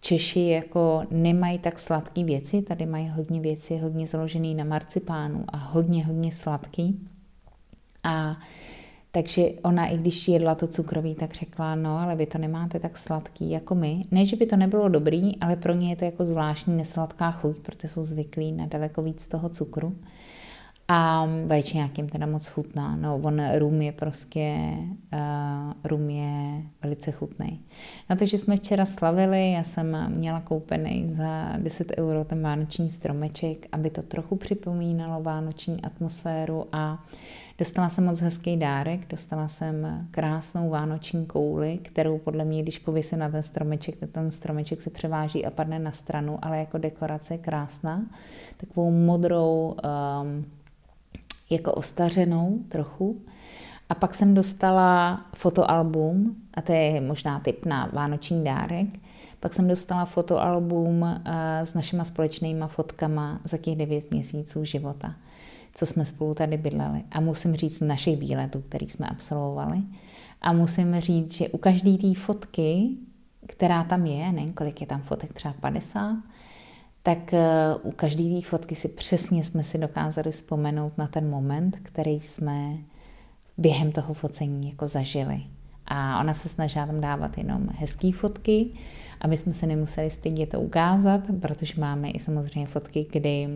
Češi 0.00 0.40
jako 0.40 1.02
nemají 1.10 1.58
tak 1.58 1.78
sladké 1.78 2.24
věci, 2.24 2.62
tady 2.62 2.86
mají 2.86 3.08
hodně 3.08 3.40
věci, 3.40 3.76
hodně 3.76 4.06
založený 4.06 4.54
na 4.54 4.64
marcipánu 4.64 5.44
a 5.48 5.56
hodně, 5.56 6.06
hodně 6.06 6.32
sladký. 6.32 7.00
A 8.04 8.36
takže 9.12 9.42
ona, 9.62 9.86
i 9.86 9.98
když 9.98 10.28
jedla 10.28 10.54
to 10.54 10.66
cukroví, 10.66 11.14
tak 11.14 11.34
řekla, 11.34 11.74
no, 11.74 11.98
ale 11.98 12.16
vy 12.16 12.26
to 12.26 12.38
nemáte 12.38 12.78
tak 12.78 12.98
sladký 12.98 13.50
jako 13.50 13.74
my. 13.74 14.02
Ne, 14.10 14.24
že 14.24 14.36
by 14.36 14.46
to 14.46 14.56
nebylo 14.56 14.88
dobrý, 14.88 15.38
ale 15.40 15.56
pro 15.56 15.74
ně 15.74 15.90
je 15.90 15.96
to 15.96 16.04
jako 16.04 16.24
zvláštní 16.24 16.76
nesladká 16.76 17.30
chuť, 17.30 17.58
protože 17.58 17.88
jsou 17.88 18.02
zvyklí 18.02 18.52
na 18.52 18.66
daleko 18.66 19.02
víc 19.02 19.28
toho 19.28 19.48
cukru. 19.48 19.96
A 20.92 21.28
vaječňák 21.46 21.90
teda 22.12 22.26
moc 22.26 22.46
chutná. 22.46 22.96
No, 22.96 23.20
on 23.22 23.42
rum 23.58 23.82
je 23.82 23.92
prostě, 23.92 24.56
uh, 25.12 25.72
rum 25.84 26.10
je 26.10 26.62
velice 26.82 27.12
chutný. 27.12 27.60
No, 28.10 28.16
takže 28.16 28.38
jsme 28.38 28.56
včera 28.56 28.84
slavili, 28.84 29.52
já 29.52 29.62
jsem 29.62 30.06
měla 30.08 30.40
koupený 30.40 31.10
za 31.10 31.52
10 31.58 31.92
euro 31.98 32.24
ten 32.24 32.42
vánoční 32.42 32.90
stromeček, 32.90 33.66
aby 33.72 33.90
to 33.90 34.02
trochu 34.02 34.36
připomínalo 34.36 35.22
vánoční 35.22 35.82
atmosféru 35.82 36.66
a 36.72 37.04
Dostala 37.60 37.88
jsem 37.88 38.04
moc 38.04 38.20
hezký 38.20 38.56
dárek, 38.56 39.08
dostala 39.08 39.48
jsem 39.48 40.06
krásnou 40.10 40.70
vánoční 40.70 41.26
kouli, 41.26 41.78
kterou 41.82 42.18
podle 42.18 42.44
mě, 42.44 42.62
když 42.62 42.78
pověsím 42.78 43.18
na 43.18 43.28
ten 43.28 43.42
stromeček, 43.42 43.96
tak 43.96 44.10
ten 44.10 44.30
stromeček 44.30 44.80
se 44.80 44.90
převáží 44.90 45.46
a 45.46 45.50
padne 45.50 45.78
na 45.78 45.92
stranu, 45.92 46.38
ale 46.42 46.58
jako 46.58 46.78
dekorace 46.78 47.34
je 47.34 47.38
krásná. 47.38 48.02
Takovou 48.56 48.90
modrou, 48.90 49.76
um, 50.22 50.44
jako 51.50 51.72
ostařenou 51.72 52.58
trochu. 52.68 53.22
A 53.88 53.94
pak 53.94 54.14
jsem 54.14 54.34
dostala 54.34 55.20
fotoalbum, 55.34 56.36
a 56.54 56.62
to 56.62 56.72
je 56.72 57.00
možná 57.00 57.40
typ 57.40 57.66
na 57.66 57.90
vánoční 57.92 58.44
dárek. 58.44 58.88
Pak 59.40 59.54
jsem 59.54 59.68
dostala 59.68 60.04
fotoalbum 60.04 61.02
uh, 61.02 61.18
s 61.62 61.74
našima 61.74 62.04
společnýma 62.04 62.66
fotkama 62.66 63.40
za 63.44 63.56
těch 63.56 63.76
devět 63.76 64.10
měsíců 64.10 64.64
života 64.64 65.14
co 65.74 65.86
jsme 65.86 66.04
spolu 66.04 66.34
tady 66.34 66.56
bydleli. 66.56 67.02
A 67.10 67.20
musím 67.20 67.56
říct 67.56 67.80
našich 67.80 68.18
výletů, 68.18 68.60
který 68.60 68.88
jsme 68.88 69.06
absolvovali. 69.06 69.78
A 70.40 70.52
musím 70.52 71.00
říct, 71.00 71.34
že 71.34 71.48
u 71.48 71.58
každé 71.58 71.98
té 71.98 72.14
fotky, 72.14 72.88
která 73.46 73.84
tam 73.84 74.06
je, 74.06 74.32
nevím, 74.32 74.52
kolik 74.52 74.80
je 74.80 74.86
tam 74.86 75.02
fotek, 75.02 75.32
třeba 75.32 75.54
50, 75.60 76.16
tak 77.02 77.34
eh, 77.34 77.74
u 77.82 77.90
každé 77.90 78.24
té 78.24 78.40
fotky 78.40 78.74
si 78.74 78.88
přesně 78.88 79.44
jsme 79.44 79.62
si 79.62 79.78
dokázali 79.78 80.30
vzpomenout 80.30 80.98
na 80.98 81.06
ten 81.06 81.30
moment, 81.30 81.76
který 81.82 82.20
jsme 82.20 82.78
během 83.58 83.92
toho 83.92 84.14
focení 84.14 84.68
jako 84.68 84.86
zažili. 84.86 85.42
A 85.86 86.20
ona 86.20 86.34
se 86.34 86.48
snažila 86.48 86.86
tam 86.86 87.00
dávat 87.00 87.38
jenom 87.38 87.68
hezké 87.74 88.12
fotky, 88.12 88.70
aby 89.20 89.36
jsme 89.36 89.52
se 89.52 89.66
nemuseli 89.66 90.10
stydět 90.10 90.48
to 90.48 90.60
ukázat, 90.60 91.20
protože 91.40 91.80
máme 91.80 92.10
i 92.10 92.18
samozřejmě 92.18 92.66
fotky, 92.66 93.06
kdy 93.12 93.48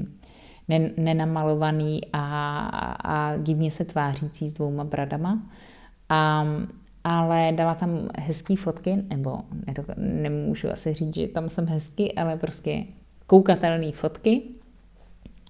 nenamalovaný 0.96 2.00
a, 2.12 2.66
a 3.04 3.36
divně 3.36 3.70
se 3.70 3.84
tvářící 3.84 4.48
s 4.48 4.52
dvouma 4.52 4.84
bradama. 4.84 5.42
A, 6.08 6.46
ale 7.04 7.52
dala 7.52 7.74
tam 7.74 8.08
hezký 8.18 8.56
fotky, 8.56 9.04
nebo 9.08 9.38
nemůžu 9.96 10.70
asi 10.70 10.94
říct, 10.94 11.14
že 11.14 11.28
tam 11.28 11.48
jsem 11.48 11.66
hezky, 11.66 12.12
ale 12.14 12.36
prostě 12.36 12.84
koukatelné 13.26 13.92
fotky. 13.92 14.42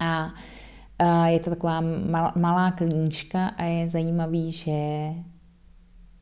A, 0.01 0.29
a 0.99 1.27
je 1.27 1.39
to 1.39 1.49
taková 1.49 1.81
mal, 1.81 2.31
malá 2.35 2.71
klíčka 2.71 3.47
a 3.47 3.63
je 3.63 3.87
zajímavý, 3.87 4.51
že 4.51 4.73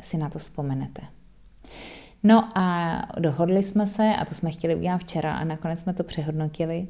si 0.01 0.17
na 0.17 0.29
to 0.29 0.39
vzpomenete. 0.39 1.01
No 2.23 2.58
a 2.58 2.97
dohodli 3.19 3.63
jsme 3.63 3.86
se, 3.86 4.15
a 4.15 4.25
to 4.25 4.36
jsme 4.36 4.51
chtěli 4.51 4.75
udělat 4.75 4.97
včera, 4.97 5.36
a 5.36 5.43
nakonec 5.43 5.79
jsme 5.79 5.93
to 5.93 6.03
přehodnotili, 6.03 6.88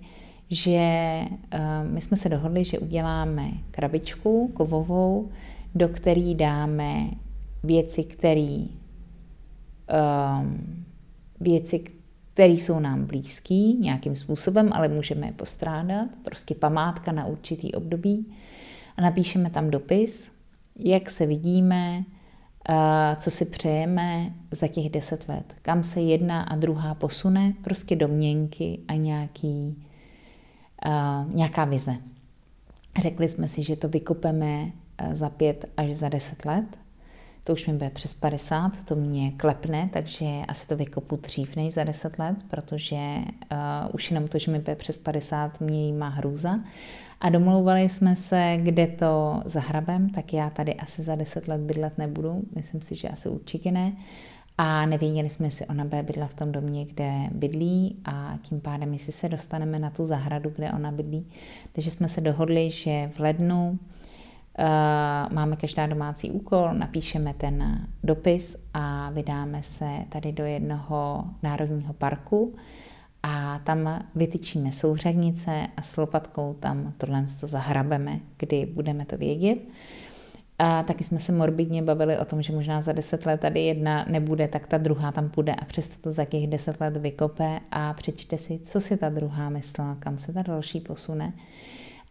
že 0.49 1.21
uh, 1.53 1.91
my 1.91 2.01
jsme 2.01 2.17
se 2.17 2.29
dohodli, 2.29 2.63
že 2.63 2.79
uděláme 2.79 3.51
krabičku 3.71 4.51
kovovou, 4.53 5.29
do 5.75 5.87
které 5.87 6.33
dáme 6.33 7.09
věci, 7.63 8.03
které 8.03 8.57
um, 10.41 10.85
věci, 11.39 11.83
které 12.33 12.53
jsou 12.53 12.79
nám 12.79 13.05
blízký 13.05 13.77
nějakým 13.79 14.15
způsobem, 14.15 14.69
ale 14.73 14.87
můžeme 14.87 15.27
je 15.27 15.31
postrádat, 15.31 16.07
prostě 16.23 16.55
památka 16.55 17.11
na 17.11 17.25
určitý 17.25 17.71
období. 17.71 18.25
A 18.97 19.01
napíšeme 19.01 19.49
tam 19.49 19.71
dopis, 19.71 20.31
jak 20.75 21.09
se 21.09 21.25
vidíme, 21.25 22.03
co 23.15 23.31
si 23.31 23.45
přejeme 23.45 24.33
za 24.51 24.67
těch 24.67 24.89
deset 24.89 25.29
let, 25.29 25.55
kam 25.61 25.83
se 25.83 26.01
jedna 26.01 26.41
a 26.41 26.55
druhá 26.55 26.95
posune, 26.95 27.53
prostě 27.63 27.95
domněnky 27.95 28.79
a 28.87 28.93
nějaký 28.93 29.83
nějaká 31.33 31.65
vize. 31.65 31.95
Řekli 33.01 33.29
jsme 33.29 33.47
si, 33.47 33.63
že 33.63 33.75
to 33.75 33.89
vykopeme 33.89 34.63
uh, 34.63 35.13
za 35.13 35.29
pět 35.29 35.65
až 35.77 35.93
za 35.93 36.09
deset 36.09 36.45
let. 36.45 36.65
To 37.43 37.53
už 37.53 37.67
mi 37.67 37.73
bude 37.73 37.89
přes 37.89 38.13
50, 38.13 38.71
to 38.85 38.95
mě 38.95 39.31
klepne, 39.31 39.89
takže 39.93 40.25
asi 40.47 40.67
to 40.67 40.75
vykopu 40.75 41.15
dřív 41.15 41.55
než 41.55 41.73
za 41.73 41.83
10 41.83 42.19
let, 42.19 42.35
protože 42.49 42.95
uh, 42.95 43.57
už 43.93 44.11
jenom 44.11 44.27
to, 44.27 44.39
že 44.39 44.51
mi 44.51 44.59
bude 44.59 44.75
přes 44.75 44.97
50, 44.97 45.61
mě 45.61 45.85
jí 45.85 45.93
má 45.93 46.09
hrůza. 46.09 46.59
A 47.21 47.29
domlouvali 47.29 47.89
jsme 47.89 48.15
se, 48.15 48.57
kde 48.61 48.87
to 48.87 49.41
zahrabem, 49.45 50.09
tak 50.09 50.33
já 50.33 50.49
tady 50.49 50.75
asi 50.75 51.01
za 51.01 51.15
10 51.15 51.47
let 51.47 51.61
bydlet 51.61 51.97
nebudu, 51.97 52.41
myslím 52.55 52.81
si, 52.81 52.95
že 52.95 53.09
asi 53.09 53.29
určitě 53.29 53.71
ne. 53.71 53.93
A 54.57 54.85
nevěděli 54.85 55.29
jsme, 55.29 55.47
jestli 55.47 55.65
ona 55.65 55.85
bude 55.85 56.03
bydla 56.03 56.27
v 56.27 56.33
tom 56.33 56.51
domě, 56.51 56.85
kde 56.85 57.13
bydlí 57.31 58.01
a 58.05 58.37
tím 58.41 58.61
pádem, 58.61 58.93
jestli 58.93 59.11
se 59.11 59.29
dostaneme 59.29 59.79
na 59.79 59.89
tu 59.89 60.05
zahradu, 60.05 60.49
kde 60.55 60.71
ona 60.71 60.91
bydlí. 60.91 61.27
Takže 61.71 61.91
jsme 61.91 62.07
se 62.07 62.21
dohodli, 62.21 62.71
že 62.71 63.11
v 63.15 63.19
lednu 63.19 63.69
uh, 63.69 65.33
máme 65.33 65.55
každá 65.55 65.87
domácí 65.87 66.31
úkol, 66.31 66.73
napíšeme 66.73 67.33
ten 67.33 67.87
dopis 68.03 68.67
a 68.73 69.09
vydáme 69.09 69.63
se 69.63 69.89
tady 70.09 70.31
do 70.31 70.45
jednoho 70.45 71.25
národního 71.43 71.93
parku 71.93 72.55
a 73.23 73.59
tam 73.63 74.05
vytyčíme 74.15 74.71
souřadnice 74.71 75.67
a 75.77 75.81
s 75.81 75.97
lopatkou 75.97 76.55
tam 76.59 76.93
tohle 76.97 77.25
to 77.39 77.47
zahrabeme, 77.47 78.19
kdy 78.37 78.65
budeme 78.65 79.05
to 79.05 79.17
vědět. 79.17 79.57
A 80.59 80.83
taky 80.83 81.03
jsme 81.03 81.19
se 81.19 81.31
morbidně 81.31 81.81
bavili 81.81 82.17
o 82.17 82.25
tom, 82.25 82.41
že 82.41 82.53
možná 82.53 82.81
za 82.81 82.91
deset 82.91 83.25
let 83.25 83.41
tady 83.41 83.61
jedna 83.61 84.05
nebude, 84.09 84.47
tak 84.47 84.67
ta 84.67 84.77
druhá 84.77 85.11
tam 85.11 85.29
půjde 85.29 85.55
a 85.55 85.65
přesto 85.65 85.95
to 86.01 86.11
za 86.11 86.25
těch 86.25 86.47
deset 86.47 86.81
let 86.81 86.97
vykope 86.97 87.59
a 87.71 87.93
přečte 87.93 88.37
si, 88.37 88.59
co 88.59 88.79
si 88.79 88.97
ta 88.97 89.09
druhá 89.09 89.49
myslela, 89.49 89.95
kam 89.99 90.17
se 90.17 90.33
ta 90.33 90.41
další 90.41 90.79
posune. 90.79 91.33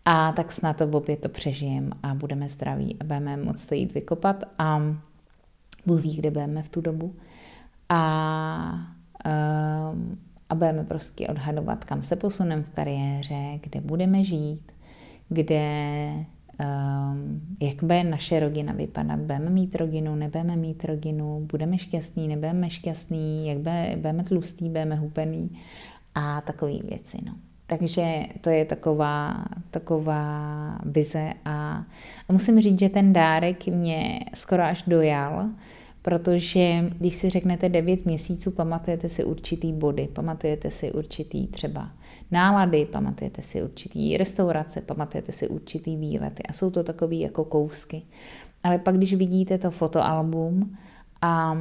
A 0.05 0.33
tak 0.33 0.52
snad 0.52 0.76
to 0.76 0.85
obě 0.85 1.16
to 1.16 1.28
přežijeme 1.28 1.90
a 2.02 2.14
budeme 2.14 2.48
zdraví 2.48 2.96
a 3.00 3.05
budeme 3.05 3.37
moc 3.37 3.66
to 3.66 3.74
jít 3.74 3.94
vykopat 3.94 4.44
a 4.59 4.83
Bůh 5.87 6.00
ví, 6.02 6.16
kde 6.16 6.31
budeme 6.31 6.62
v 6.62 6.68
tu 6.68 6.81
dobu. 6.81 7.14
A, 7.88 8.87
um, 9.92 10.18
a 10.50 10.55
budeme 10.55 10.85
prostě 10.85 11.28
odhadovat, 11.28 11.85
kam 11.85 12.02
se 12.02 12.16
posuneme 12.16 12.62
v 12.62 12.74
kariéře, 12.74 13.59
kde 13.62 13.81
budeme 13.81 14.24
žít, 14.24 14.72
kde 15.28 16.12
jak 17.61 17.83
bude 17.83 18.05
naše 18.05 18.40
rodina 18.40 18.72
vypadat, 18.72 19.18
budeme 19.18 19.51
mít 19.51 19.75
rodinu, 19.75 20.14
nebudeme 20.14 20.57
mít 20.57 20.85
rodinu, 20.85 21.46
budeme 21.51 21.79
šťastní, 21.79 22.29
nebudeme 22.29 22.70
šťastní, 22.70 23.48
jak 23.48 23.59
bude, 23.59 23.92
budeme 23.96 24.25
tlustý, 24.25 24.68
budeme 24.68 24.94
hubený 24.94 25.51
a 26.14 26.40
takové 26.40 26.72
věci. 26.72 27.18
No. 27.27 27.33
Takže 27.66 28.22
to 28.40 28.51
je 28.51 28.64
taková, 28.64 29.44
taková 29.70 30.79
vize 30.85 31.33
a, 31.44 31.85
a 32.29 32.33
musím 32.33 32.61
říct, 32.61 32.79
že 32.79 32.88
ten 32.88 33.12
dárek 33.12 33.66
mě 33.66 34.20
skoro 34.35 34.62
až 34.62 34.83
dojal, 34.87 35.48
protože 36.03 36.90
když 36.98 37.14
si 37.14 37.31
řeknete 37.31 37.68
9 37.68 38.07
měsíců, 38.07 38.51
pamatujete 38.51 39.09
si 39.09 39.25
určitý 39.25 39.72
body, 39.72 40.09
pamatujete 40.12 40.70
si 40.70 40.92
určitý 40.92 41.46
třeba 41.46 41.90
nálady, 42.33 42.87
pamatujete 42.87 43.42
si 43.42 43.62
určitý 43.62 44.16
restaurace, 44.16 44.81
pamatujete 44.81 45.33
si 45.33 45.49
určitý 45.49 45.97
výlety 45.97 46.42
a 46.42 46.53
jsou 46.53 46.71
to 46.71 46.85
takové 46.85 47.14
jako 47.14 47.45
kousky. 47.45 48.03
Ale 48.62 48.79
pak, 48.79 48.97
když 48.97 49.14
vidíte 49.14 49.59
to 49.59 49.71
fotoalbum 49.71 50.77
a 51.23 51.59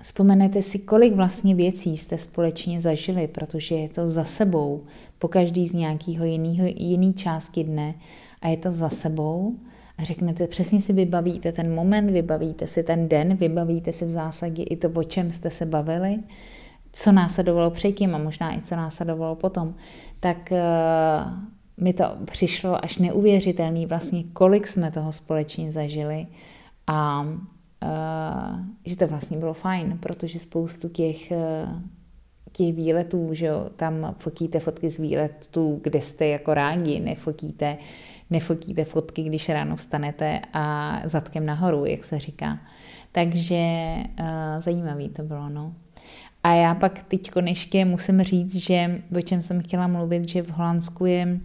vzpomenete 0.00 0.62
si, 0.62 0.78
kolik 0.78 1.14
vlastně 1.14 1.54
věcí 1.54 1.96
jste 1.96 2.18
společně 2.18 2.80
zažili, 2.80 3.28
protože 3.28 3.74
je 3.74 3.88
to 3.88 4.08
za 4.08 4.24
sebou, 4.24 4.84
po 5.18 5.28
každý 5.28 5.66
z 5.66 5.72
nějakého 5.72 6.24
jiného, 6.24 6.66
jiný 6.76 7.14
části 7.14 7.64
dne 7.64 7.94
a 8.42 8.48
je 8.48 8.56
to 8.56 8.72
za 8.72 8.88
sebou 8.88 9.54
a 9.98 10.04
řeknete, 10.04 10.46
přesně 10.46 10.80
si 10.80 10.92
vybavíte 10.92 11.52
ten 11.52 11.74
moment, 11.74 12.10
vybavíte 12.10 12.66
si 12.66 12.82
ten 12.82 13.08
den, 13.08 13.36
vybavíte 13.36 13.92
si 13.92 14.04
v 14.04 14.10
zásadě 14.10 14.62
i 14.62 14.76
to, 14.76 14.90
o 14.90 15.02
čem 15.02 15.32
jste 15.32 15.50
se 15.50 15.66
bavili, 15.66 16.18
co 16.96 17.12
následovalo 17.12 17.70
předtím 17.70 18.14
a 18.14 18.18
možná 18.18 18.56
i 18.56 18.60
co 18.60 18.76
následovalo 18.76 19.34
potom, 19.34 19.74
tak 20.20 20.52
mi 21.80 21.92
to 21.92 22.04
přišlo 22.24 22.84
až 22.84 22.98
neuvěřitelný 22.98 23.86
vlastně, 23.86 24.24
kolik 24.32 24.66
jsme 24.66 24.90
toho 24.90 25.12
společně 25.12 25.70
zažili 25.70 26.26
a 26.86 27.20
uh, 27.22 28.60
že 28.84 28.96
to 28.96 29.06
vlastně 29.06 29.36
bylo 29.36 29.54
fajn, 29.54 29.98
protože 29.98 30.38
spoustu 30.38 30.88
těch, 30.88 31.30
uh, 31.30 31.82
těch 32.52 32.74
výletů, 32.74 33.28
že 33.32 33.46
jo, 33.46 33.70
tam 33.76 34.14
fotíte 34.18 34.60
fotky 34.60 34.90
z 34.90 34.98
výletů, 34.98 35.80
kde 35.82 36.00
jste 36.00 36.26
jako 36.26 36.54
rádi, 36.54 37.00
nefotíte, 37.00 37.78
nefotíte 38.30 38.84
fotky, 38.84 39.22
když 39.22 39.48
ráno 39.48 39.76
vstanete 39.76 40.40
a 40.52 40.96
zadkem 41.04 41.46
nahoru, 41.46 41.84
jak 41.84 42.04
se 42.04 42.18
říká. 42.18 42.58
Takže 43.12 43.94
uh, 44.20 44.26
zajímavý 44.58 45.08
to 45.08 45.22
bylo, 45.22 45.48
no. 45.48 45.74
A 46.46 46.52
já 46.52 46.74
pak 46.74 47.02
teď 47.02 47.30
ještě 47.46 47.84
musím 47.84 48.22
říct, 48.22 48.54
že 48.54 49.02
o 49.18 49.20
čem 49.20 49.42
jsem 49.42 49.62
chtěla 49.62 49.86
mluvit, 49.86 50.28
že 50.28 50.42
v 50.42 50.50
Holandsku 50.50 51.06
je 51.06 51.40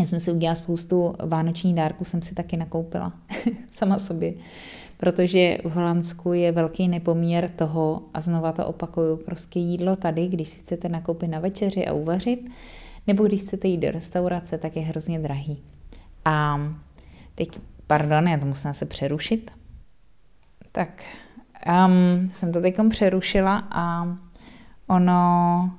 já 0.00 0.06
jsem 0.06 0.20
si 0.20 0.32
udělala 0.32 0.54
spoustu 0.54 1.14
vánočních 1.26 1.74
dárků, 1.74 2.04
jsem 2.04 2.22
si 2.22 2.34
taky 2.34 2.56
nakoupila 2.56 3.12
sama 3.70 3.98
sobě, 3.98 4.34
protože 4.96 5.58
v 5.64 5.70
Holandsku 5.72 6.32
je 6.32 6.52
velký 6.52 6.88
nepoměr 6.88 7.48
toho, 7.48 8.02
a 8.14 8.20
znova 8.20 8.52
to 8.52 8.66
opakuju, 8.66 9.16
prostě 9.16 9.58
jídlo 9.58 9.96
tady, 9.96 10.28
když 10.28 10.48
si 10.48 10.58
chcete 10.58 10.88
nakoupit 10.88 11.28
na 11.28 11.38
večeři 11.38 11.86
a 11.86 11.92
uvařit, 11.92 12.50
nebo 13.06 13.26
když 13.26 13.40
chcete 13.40 13.68
jít 13.68 13.78
do 13.78 13.90
restaurace, 13.90 14.58
tak 14.58 14.76
je 14.76 14.82
hrozně 14.82 15.18
drahý. 15.18 15.62
A 16.24 16.60
teď, 17.34 17.60
pardon, 17.86 18.28
já 18.28 18.38
to 18.38 18.46
musím 18.46 18.74
se 18.74 18.86
přerušit. 18.86 19.50
Tak 20.72 21.04
um, 21.66 22.30
jsem 22.32 22.52
to 22.52 22.60
teď 22.60 22.76
přerušila 22.90 23.68
a 23.70 24.16
ono 24.86 25.70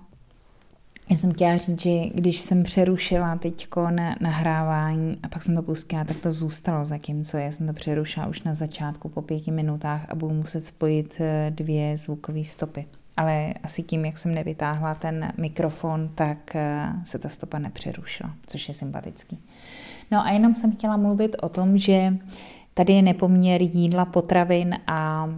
já 1.12 1.18
jsem 1.18 1.34
chtěla 1.34 1.58
říct, 1.58 1.82
že 1.82 2.06
když 2.14 2.40
jsem 2.40 2.64
přerušila 2.64 3.36
teď 3.36 3.68
na 3.90 4.16
nahrávání 4.22 5.18
a 5.24 5.28
pak 5.28 5.44
jsem 5.44 5.56
to 5.56 5.62
pustila, 5.62 6.04
tak 6.04 6.18
to 6.18 6.32
zůstalo 6.32 6.86
zatímco 6.86 7.38
já 7.38 7.52
jsem 7.52 7.68
to 7.68 7.74
přerušila 7.74 8.28
už 8.28 8.44
na 8.44 8.54
začátku 8.54 9.10
po 9.10 9.22
pěti 9.22 9.52
minutách 9.52 10.06
a 10.10 10.16
budu 10.16 10.34
muset 10.34 10.60
spojit 10.60 11.16
eh, 11.20 11.52
dvě 11.56 11.98
zvukové 11.98 12.44
stopy. 12.44 12.86
Ale 13.18 13.54
asi 13.64 13.84
tím, 13.84 14.06
jak 14.06 14.18
jsem 14.18 14.36
nevytáhla 14.36 14.96
ten 14.96 15.34
mikrofon, 15.38 16.10
tak 16.16 16.56
eh, 16.56 16.90
se 17.04 17.20
ta 17.20 17.30
stopa 17.30 17.60
nepřerušila, 17.60 18.36
což 18.48 18.68
je 18.68 18.74
sympatický. 18.74 19.40
No 20.12 20.26
a 20.26 20.30
jenom 20.30 20.56
jsem 20.56 20.72
chtěla 20.72 20.98
mluvit 20.98 21.36
o 21.42 21.50
tom, 21.50 21.78
že 21.78 22.18
tady 22.74 22.94
je 22.94 23.02
nepoměr 23.02 23.62
jídla, 23.62 24.06
potravin 24.06 24.76
a, 24.88 24.94
a 24.94 25.30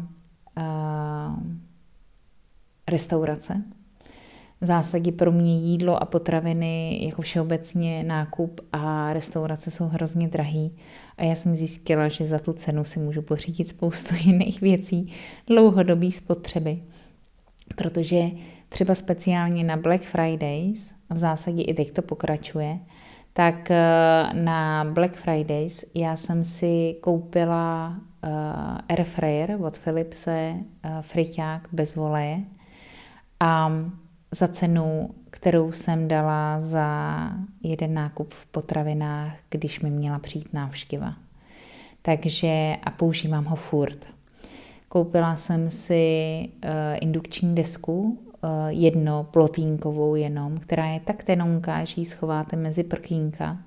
restaurace, 2.87 3.63
v 4.61 4.65
zásadě 4.65 5.11
pro 5.11 5.31
mě 5.31 5.59
jídlo 5.59 6.03
a 6.03 6.05
potraviny 6.05 6.99
jako 7.05 7.21
všeobecně 7.21 8.03
nákup 8.03 8.61
a 8.71 9.13
restaurace 9.13 9.71
jsou 9.71 9.87
hrozně 9.87 10.27
drahý 10.27 10.75
a 11.17 11.23
já 11.23 11.35
jsem 11.35 11.55
zjistila, 11.55 12.07
že 12.07 12.25
za 12.25 12.39
tu 12.39 12.53
cenu 12.53 12.83
si 12.83 12.99
můžu 12.99 13.21
pořídit 13.21 13.67
spoustu 13.67 14.15
jiných 14.23 14.61
věcí 14.61 15.13
dlouhodobý 15.47 16.11
spotřeby. 16.11 16.83
Protože 17.75 18.23
třeba 18.69 18.95
speciálně 18.95 19.63
na 19.63 19.77
Black 19.77 20.01
Fridays, 20.01 20.93
a 21.09 21.13
v 21.13 21.17
zásadě 21.17 21.61
i 21.61 21.73
teď 21.73 21.91
to 21.91 22.01
pokračuje, 22.01 22.79
tak 23.33 23.71
eh, 23.71 24.29
na 24.33 24.85
Black 24.93 25.13
Fridays 25.13 25.85
já 25.95 26.15
jsem 26.15 26.43
si 26.43 26.95
koupila 27.01 27.95
air 28.89 29.03
fryer 29.03 29.57
od 29.61 29.77
Philipse, 29.77 30.53
uh, 30.55 30.91
friťák 31.01 31.67
bez 31.71 31.95
voleje 31.95 32.39
a 33.39 33.71
za 34.31 34.47
cenu, 34.47 35.09
kterou 35.29 35.71
jsem 35.71 36.07
dala 36.07 36.59
za 36.59 37.29
jeden 37.63 37.93
nákup 37.93 38.33
v 38.33 38.45
potravinách, 38.45 39.35
když 39.49 39.79
mi 39.81 39.89
měla 39.89 40.19
přijít 40.19 40.53
návštěva. 40.53 41.13
Takže 42.01 42.75
a 42.83 42.91
používám 42.91 43.45
ho 43.45 43.55
furt. 43.55 44.05
Koupila 44.87 45.35
jsem 45.35 45.69
si 45.69 46.49
uh, 46.63 46.69
indukční 47.01 47.55
desku, 47.55 48.01
uh, 48.01 48.49
jedno 48.67 49.23
plotínkovou 49.23 50.15
jenom, 50.15 50.57
která 50.57 50.85
je 50.85 50.99
tak 50.99 51.23
tenonká, 51.23 51.85
že 51.85 52.01
ji 52.01 52.05
schováte 52.05 52.55
mezi 52.55 52.83
prkínka. 52.83 53.57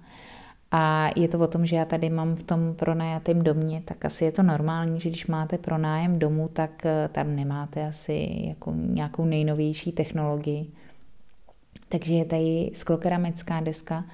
A 0.71 1.11
je 1.17 1.29
to 1.29 1.39
o 1.39 1.47
tom, 1.47 1.67
že 1.67 1.77
já 1.77 1.85
tady 1.85 2.11
mám 2.11 2.35
v 2.37 2.43
tom 2.43 2.75
pronajatém 2.75 3.43
domě, 3.43 3.83
tak 3.85 4.05
asi 4.05 4.25
je 4.25 4.33
to 4.33 4.43
normální, 4.43 5.01
že 5.01 5.09
když 5.09 5.27
máte 5.27 5.59
pronájem 5.59 6.19
domu, 6.19 6.49
tak 6.53 6.87
eh, 6.87 7.09
tam 7.13 7.37
nemáte 7.37 7.87
asi 7.87 8.29
jako 8.49 8.73
nějakou 8.77 9.25
nejnovější 9.25 9.93
technologii. 9.93 10.67
Takže 11.89 12.15
je 12.15 12.25
tady 12.25 12.71
sklokeramická 12.75 13.61
deska 13.61 14.05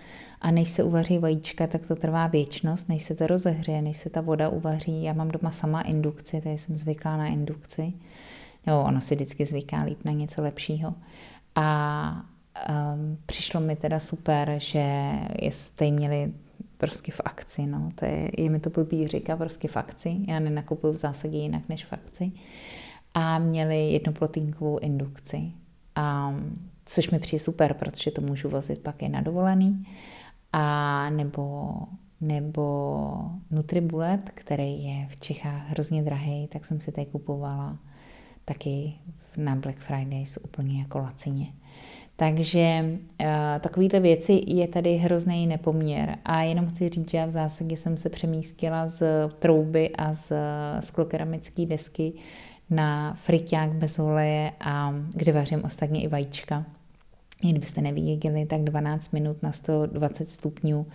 a 0.41 0.51
než 0.51 0.69
se 0.69 0.83
uvaří 0.83 1.19
vajíčka, 1.19 1.67
tak 1.67 1.87
to 1.87 1.97
trvá 1.97 2.27
věčnost, 2.27 2.89
než 2.89 3.03
se 3.03 3.15
to 3.15 3.27
rozehřeje, 3.27 3.83
než 3.83 3.97
se 3.97 4.11
ta 4.11 4.21
voda 4.21 4.49
uvaří. 4.49 5.03
Já 5.03 5.13
mám 5.13 5.29
doma 5.29 5.51
sama 5.51 5.81
indukci, 5.81 6.41
tady 6.41 6.59
jsem 6.59 6.75
zvyklá 6.75 7.17
na 7.17 7.27
indukci. 7.27 7.93
Nebo 8.67 8.83
ono 8.83 9.01
si 9.01 9.15
vždycky 9.15 9.47
zvyká 9.47 9.83
líp 9.83 9.99
na 10.05 10.13
něco 10.13 10.43
lepšího. 10.43 10.95
A 11.55 12.32
um, 12.69 13.19
přišlo 13.27 13.61
mi 13.61 13.77
teda 13.77 14.01
super, 14.01 14.55
že 14.59 15.13
jste 15.41 15.91
měli 15.91 16.33
prostě 16.79 17.13
v 17.13 17.21
akci, 17.25 17.67
no, 17.67 17.91
to 17.95 18.05
je, 18.05 18.31
je 18.39 18.51
mi 18.51 18.61
to 18.61 18.71
blbý 18.71 19.09
říká 19.09 19.37
prostě 19.37 19.69
v 19.69 19.77
akci, 19.77 20.17
já 20.29 20.39
nenakupuju 20.39 20.93
v 20.93 20.97
zásadě 20.97 21.39
jinak 21.39 21.69
než 21.69 21.85
v 21.85 21.93
akci. 21.93 22.33
A 23.15 23.39
měli 23.39 23.93
jednoplotínkovou 23.93 24.79
indukci, 24.79 25.53
a, 25.95 26.35
což 26.87 27.11
mi 27.11 27.19
přijde 27.19 27.41
super, 27.41 27.75
protože 27.75 28.11
to 28.11 28.21
můžu 28.21 28.49
vozit 28.49 28.79
pak 28.79 29.03
i 29.03 29.09
na 29.09 29.21
dovolený, 29.21 29.87
a 30.53 31.11
nebo 31.11 31.75
nebo 32.23 33.31
Nutribullet, 33.51 34.31
který 34.35 34.85
je 34.85 35.07
v 35.09 35.21
Čechách 35.21 35.69
hrozně 35.69 36.03
drahý, 36.03 36.47
tak 36.47 36.65
jsem 36.65 36.81
si 36.81 36.93
tady 36.93 37.07
kupovala 37.07 37.79
taky 38.45 38.95
na 39.37 39.57
Black 39.57 39.79
Fridays 39.79 40.39
úplně 40.43 40.81
jako 40.81 40.99
lacině. 40.99 41.53
Takže 42.23 42.85
uh, 42.85 43.27
takovýhle 43.61 44.01
věci 44.01 44.43
je 44.47 44.69
tady 44.69 44.97
hrozný 44.97 45.47
nepoměr. 45.47 46.19
A 46.25 46.43
jenom 46.43 46.71
chci 46.71 46.89
říct, 46.89 47.11
že 47.11 47.19
já 47.19 47.27
v 47.27 47.31
zásadě 47.31 47.77
jsem 47.77 47.97
se 47.97 48.09
přemístila 48.09 48.87
z 48.87 49.03
trouby 49.39 49.91
a 49.91 50.15
z 50.15 50.33
sklokeramické 50.81 51.67
desky 51.67 52.13
na 52.71 53.15
friťák 53.15 53.73
bez 53.73 53.99
oleje, 53.99 54.53
a 54.61 54.95
kde 55.15 55.33
vařím 55.33 55.65
ostatně 55.65 56.03
i 56.03 56.09
vajíčka. 56.09 56.65
Kdybyste 57.51 57.81
neviděli, 57.81 58.47
tak 58.47 58.61
12 58.61 59.13
minut 59.13 59.43
na 59.43 59.53
120 59.53 60.31
stupňů 60.31 60.87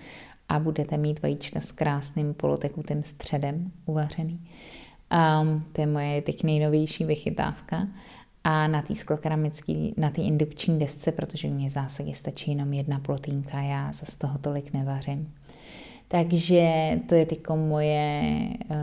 a 0.50 0.60
budete 0.60 0.98
mít 0.98 1.22
vajíčka 1.22 1.60
s 1.60 1.72
krásným 1.72 2.34
polotekutým 2.34 3.04
středem 3.04 3.72
uvařený. 3.86 4.40
Um, 5.42 5.64
to 5.72 5.82
je 5.82 5.88
moje 5.88 6.22
teď 6.22 6.44
nejnovější 6.44 7.06
vychytávka 7.06 7.88
a 8.50 8.68
na 8.68 8.82
té 8.82 8.96
sklokeramické, 8.96 9.74
na 9.98 10.10
té 10.10 10.22
indukční 10.22 10.80
desce, 10.80 11.12
protože 11.12 11.48
mě 11.48 11.68
v 11.68 11.72
zásadě 11.72 12.14
stačí 12.14 12.52
jenom 12.52 12.74
jedna 12.74 13.00
plotínka, 13.00 13.62
já 13.62 13.92
za 13.94 14.06
z 14.06 14.16
toho 14.16 14.38
tolik 14.38 14.74
nevařím. 14.74 15.34
Takže 16.08 16.92
to 17.10 17.16
je 17.16 17.26
tyko 17.26 17.56
moje 17.56 18.24
uh, 18.70 18.78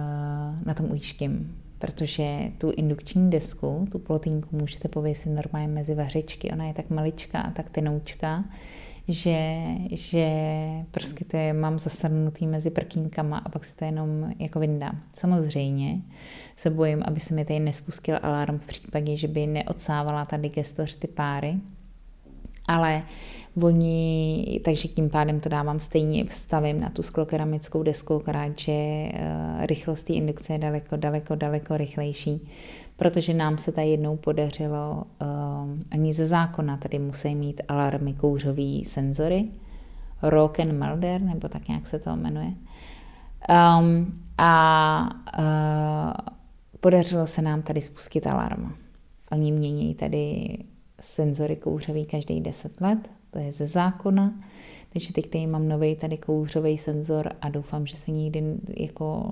na 0.66 0.74
tom 0.76 0.90
ujištěm, 0.90 1.54
protože 1.78 2.38
tu 2.58 2.70
indukční 2.76 3.30
desku, 3.30 3.88
tu 3.92 3.98
plotínku 3.98 4.56
můžete 4.56 4.88
pověsit 4.88 5.30
normálně 5.30 5.68
mezi 5.68 5.94
vařičky, 5.94 6.50
ona 6.50 6.64
je 6.64 6.74
tak 6.74 6.90
maličká 6.90 7.40
a 7.40 7.50
tak 7.50 7.70
tenoučká, 7.70 8.44
že, 9.08 9.60
že 9.90 10.28
prostě 10.90 11.24
to 11.24 11.36
je, 11.36 11.52
mám 11.52 11.78
zasadnutý 11.78 12.46
mezi 12.46 12.70
prkínkama 12.70 13.38
a 13.38 13.48
pak 13.48 13.64
se 13.64 13.76
to 13.76 13.84
jenom 13.84 14.32
jako 14.38 14.60
vyndám. 14.60 15.00
Samozřejmě 15.12 16.00
se 16.56 16.70
bojím, 16.70 17.02
aby 17.06 17.20
se 17.20 17.34
mi 17.34 17.44
tady 17.44 17.60
nespustil 17.60 18.18
alarm 18.22 18.58
v 18.58 18.66
případě, 18.66 19.16
že 19.16 19.28
by 19.28 19.46
neodsávala 19.46 20.24
ta 20.24 20.36
digestoř 20.36 20.96
ty 20.96 21.06
páry, 21.06 21.54
ale 22.68 23.02
oni, 23.62 24.60
takže 24.64 24.88
tím 24.88 25.10
pádem 25.10 25.40
to 25.40 25.48
dávám 25.48 25.80
stejně, 25.80 26.24
stavím 26.30 26.80
na 26.80 26.90
tu 26.90 27.02
sklokeramickou 27.02 27.82
desku, 27.82 28.14
akorát, 28.14 28.58
že 28.58 28.72
uh, 28.72 29.66
rychlost 29.66 30.10
indukce 30.10 30.52
je 30.52 30.58
daleko, 30.58 30.96
daleko, 30.96 31.34
daleko 31.34 31.76
rychlejší 31.76 32.48
protože 32.96 33.34
nám 33.34 33.58
se 33.58 33.72
tady 33.72 33.88
jednou 33.88 34.16
podařilo, 34.16 35.04
uh, 35.22 35.28
ani 35.90 36.12
ze 36.12 36.26
zákona 36.26 36.76
tady 36.76 36.98
musí 36.98 37.34
mít 37.34 37.60
alarmy 37.68 38.12
kouřový 38.12 38.84
senzory, 38.84 39.44
Rock 40.22 40.60
and 40.60 40.72
Melder, 40.72 41.20
nebo 41.20 41.48
tak 41.48 41.68
nějak 41.68 41.86
se 41.86 41.98
to 41.98 42.16
jmenuje. 42.16 42.52
Um, 43.78 44.22
a 44.38 45.08
uh, 45.38 46.12
podařilo 46.80 47.26
se 47.26 47.42
nám 47.42 47.62
tady 47.62 47.80
spustit 47.80 48.26
alarm. 48.26 48.74
Oni 49.30 49.52
mění 49.52 49.94
tady 49.94 50.56
senzory 51.04 51.56
kouřový 51.56 52.04
každý 52.04 52.40
10 52.40 52.80
let, 52.80 53.10
to 53.30 53.38
je 53.38 53.52
ze 53.52 53.66
zákona, 53.66 54.40
takže 54.92 55.12
teď 55.12 55.28
tady 55.28 55.46
mám 55.46 55.68
nový 55.68 55.96
tady 55.96 56.18
kouřový 56.18 56.78
senzor 56.78 57.30
a 57.40 57.48
doufám, 57.48 57.86
že 57.86 57.96
se 57.96 58.10
nikdy 58.10 58.44
jako 58.76 59.30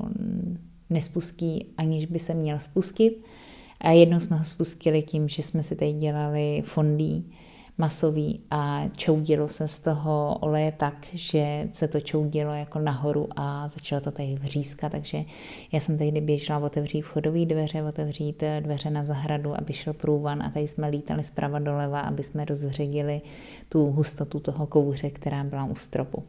nespustí, 0.91 1.67
aniž 1.77 2.07
by 2.07 2.19
se 2.19 2.35
měl 2.35 2.59
spustit. 2.59 3.25
A 3.81 3.91
jednou 3.91 4.21
jsme 4.21 4.37
ho 4.37 4.45
spustili 4.45 5.03
tím, 5.03 5.29
že 5.29 5.43
jsme 5.43 5.63
si 5.63 5.77
tady 5.77 5.93
dělali 5.93 6.63
fondí 6.65 7.33
masový 7.83 8.41
a 8.51 8.89
čoudilo 8.97 9.49
se 9.49 9.69
z 9.69 9.79
toho 9.79 10.39
oleje 10.41 10.73
tak, 10.73 11.07
že 11.13 11.69
se 11.73 11.89
to 11.89 12.01
čoudilo 12.01 12.53
jako 12.53 12.79
nahoru 12.79 13.29
a 13.37 13.69
začalo 13.69 14.01
to 14.01 14.11
tady 14.11 14.35
vřískat, 14.35 14.93
takže 14.93 15.25
já 15.73 15.81
jsem 15.81 15.99
tehdy 15.99 16.21
běžela 16.21 16.59
otevřít 16.59 17.03
vchodové 17.03 17.45
dveře, 17.47 17.83
otevřít 17.83 18.43
dveře 18.61 18.91
na 18.91 19.05
zahradu, 19.05 19.59
aby 19.59 19.73
šel 19.73 19.93
průvan 19.93 20.43
a 20.43 20.51
tady 20.51 20.69
jsme 20.69 20.89
lítali 20.89 21.25
zprava 21.25 21.59
doleva, 21.59 22.01
aby 22.01 22.23
jsme 22.23 22.45
rozředili 22.45 23.21
tu 23.69 23.91
hustotu 23.91 24.41
toho 24.41 24.67
kouře, 24.67 25.11
která 25.11 25.45
byla 25.45 25.65
u 25.65 25.75
stropu. 25.75 26.23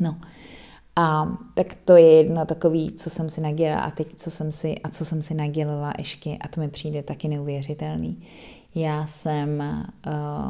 No, 0.00 0.16
a 0.96 1.28
tak 1.54 1.74
to 1.84 1.96
je 1.96 2.12
jedno 2.12 2.46
takový, 2.46 2.92
co 2.92 3.10
jsem 3.10 3.30
si 3.30 3.40
nadělala 3.40 3.82
a 3.82 3.90
teď 3.90 4.14
co 4.16 4.30
jsem 4.30 4.52
si, 4.52 4.74
a 4.84 4.88
co 4.88 5.04
jsem 5.04 5.22
si 5.22 5.34
nadělala 5.34 5.92
ještě 5.98 6.36
a 6.40 6.48
to 6.48 6.60
mi 6.60 6.68
přijde 6.68 7.02
taky 7.02 7.28
neuvěřitelný. 7.28 8.22
Já 8.74 9.06
jsem, 9.06 9.62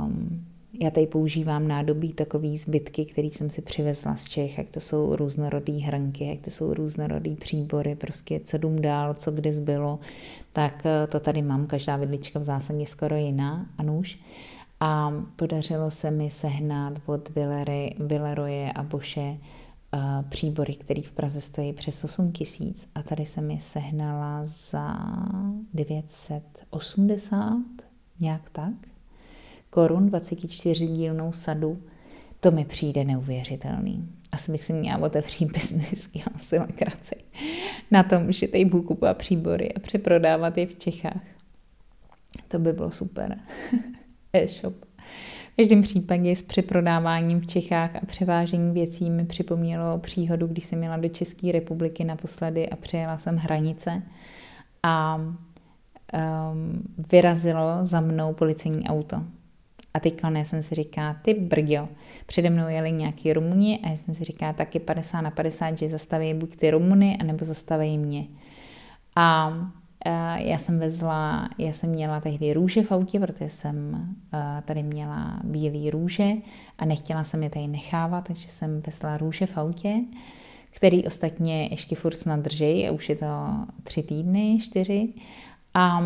um, 0.03 0.45
já 0.81 0.91
tady 0.91 1.07
používám 1.07 1.69
nádobí 1.69 2.13
takový 2.13 2.57
zbytky, 2.57 3.05
který 3.05 3.31
jsem 3.31 3.51
si 3.51 3.63
přivezla 3.63 4.17
z 4.17 4.25
Čech, 4.25 4.59
jak 4.59 4.71
to 4.71 4.81
jsou 4.81 5.17
různorodý 5.17 5.81
hranky, 5.81 6.27
jak 6.27 6.41
to 6.41 6.51
jsou 6.51 6.75
různorodý 6.75 7.37
příbory, 7.37 7.97
prostě 7.97 8.41
co 8.41 8.59
dům 8.59 8.83
dál, 8.83 9.15
co 9.15 9.31
kde 9.31 9.53
zbylo, 9.53 9.99
tak 10.53 10.87
eh, 10.87 11.07
to 11.07 11.21
tady 11.21 11.43
mám, 11.43 11.67
každá 11.67 11.97
vidlička 11.97 12.39
v 12.39 12.43
zásadě 12.43 12.87
skoro 12.87 13.17
jiná 13.17 13.67
a 13.79 13.83
nůž. 13.83 14.19
A 14.81 15.13
podařilo 15.37 15.91
se 15.91 16.11
mi 16.11 16.31
sehnat 16.31 16.93
od 17.07 17.29
Villeroye 17.99 18.73
a 18.73 18.83
Boše 18.83 19.39
příbory, 20.29 20.75
který 20.75 21.03
v 21.03 21.13
Praze 21.13 21.41
stojí 21.41 21.73
přes 21.73 22.05
8 22.05 22.33
tisíc 22.33 22.91
a 22.95 23.03
tady 23.03 23.27
jsem 23.27 23.51
je 23.51 23.61
sehnala 23.61 24.41
za 24.45 24.97
980, 25.75 27.84
nějak 28.21 28.51
tak, 28.51 28.73
korun, 29.71 30.07
24 30.07 30.87
dílnou 30.87 31.33
sadu. 31.33 31.83
To 32.41 32.51
mi 32.51 32.65
přijde 32.65 33.05
neuvěřitelný. 33.05 34.09
Asi 34.33 34.53
bych 34.53 34.65
si 34.65 34.73
měla 34.73 34.99
otevřít 34.99 35.53
biznis, 35.53 36.11
dělám 36.13 36.39
si 36.39 36.59
legraci 36.59 37.17
na 37.91 38.03
tom, 38.03 38.33
že 38.33 38.49
tady 38.49 38.65
budu 38.65 38.83
kupovat 38.83 39.17
příbory 39.17 39.73
a 39.73 39.81
přeprodávat 39.81 40.59
je 40.59 40.67
v 40.67 40.79
Čechách. 40.79 41.23
To 42.49 42.59
by 42.59 42.73
bylo 42.73 42.91
super. 42.91 43.39
E-shop. 44.33 44.75
V 45.53 45.57
každém 45.57 45.83
případě 45.83 46.37
s 46.37 46.43
přeprodáváním 46.43 47.41
v 47.41 47.47
Čechách 47.47 47.97
a 47.97 48.07
převážení 48.07 48.73
věcí 48.73 49.11
mi 49.11 49.25
připomnělo 49.25 49.99
příhodu, 49.99 50.47
když 50.47 50.65
jsem 50.65 50.79
měla 50.79 50.97
do 50.97 51.09
České 51.09 51.53
republiky 51.53 52.05
naposledy 52.05 52.69
a 52.69 52.77
přejela 52.77 53.19
jsem 53.19 53.37
hranice 53.37 54.03
a 54.83 55.21
um, 56.13 56.83
vyrazilo 57.13 57.79
za 57.83 58.01
mnou 58.01 58.35
policejní 58.35 58.89
auto. 58.89 59.23
A 59.95 60.01
teďka 60.01 60.31
já 60.31 60.45
jsem 60.45 60.63
si 60.63 60.75
říká, 60.75 61.17
ty 61.23 61.35
brďo, 61.35 61.89
přede 62.27 62.51
mnou 62.51 62.69
jeli 62.69 62.93
nějaký 62.93 63.33
Rumuni 63.33 63.81
a 63.83 63.89
já 63.89 63.97
jsem 63.97 64.15
si 64.15 64.25
říká 64.25 64.53
taky 64.53 64.81
50 64.81 65.21
na 65.21 65.31
50, 65.31 65.79
že 65.79 65.89
zastaví 65.89 66.35
buď 66.35 66.57
ty 66.57 66.71
Rumuny, 66.71 67.17
anebo 67.21 67.45
zastaví 67.45 67.99
mě. 67.99 68.27
A 69.17 69.53
já 70.37 70.59
jsem 70.59 70.79
vezla, 70.79 71.49
já 71.59 71.73
jsem 71.73 71.91
měla 71.91 72.21
tehdy 72.21 72.53
růže 72.53 72.83
v 72.83 72.93
autě, 72.93 73.21
protože 73.21 73.49
jsem 73.49 74.07
tady 74.65 74.83
měla 74.83 75.41
bílé 75.45 75.91
růže 75.91 76.33
a 76.79 76.85
nechtěla 76.85 77.25
jsem 77.25 77.43
je 77.43 77.51
tady 77.51 77.67
nechávat, 77.67 78.25
takže 78.25 78.49
jsem 78.49 78.81
vezla 78.81 79.17
růže 79.17 79.47
v 79.47 79.59
autě, 79.59 79.95
který 80.71 81.07
ostatně 81.07 81.69
ještě 81.71 81.97
furt 81.97 82.15
snad 82.15 82.41
drží 82.41 82.89
a 82.89 82.93
už 82.93 83.09
je 83.09 83.17
to 83.17 83.27
tři 83.83 84.03
týdny, 84.03 84.59
čtyři. 84.61 85.15
A 85.75 86.01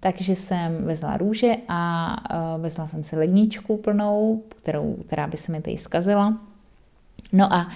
takže 0.00 0.34
jsem 0.34 0.84
vezla 0.84 1.16
růže 1.16 1.56
a 1.68 2.12
uh, 2.56 2.62
vezla 2.62 2.86
jsem 2.86 3.04
si 3.04 3.16
ledničku 3.16 3.76
plnou, 3.76 4.42
kterou, 4.48 4.96
která 5.06 5.26
by 5.26 5.36
se 5.36 5.52
mi 5.52 5.62
tady 5.62 5.76
zkazila. 5.76 6.38
No 7.32 7.52
a 7.52 7.68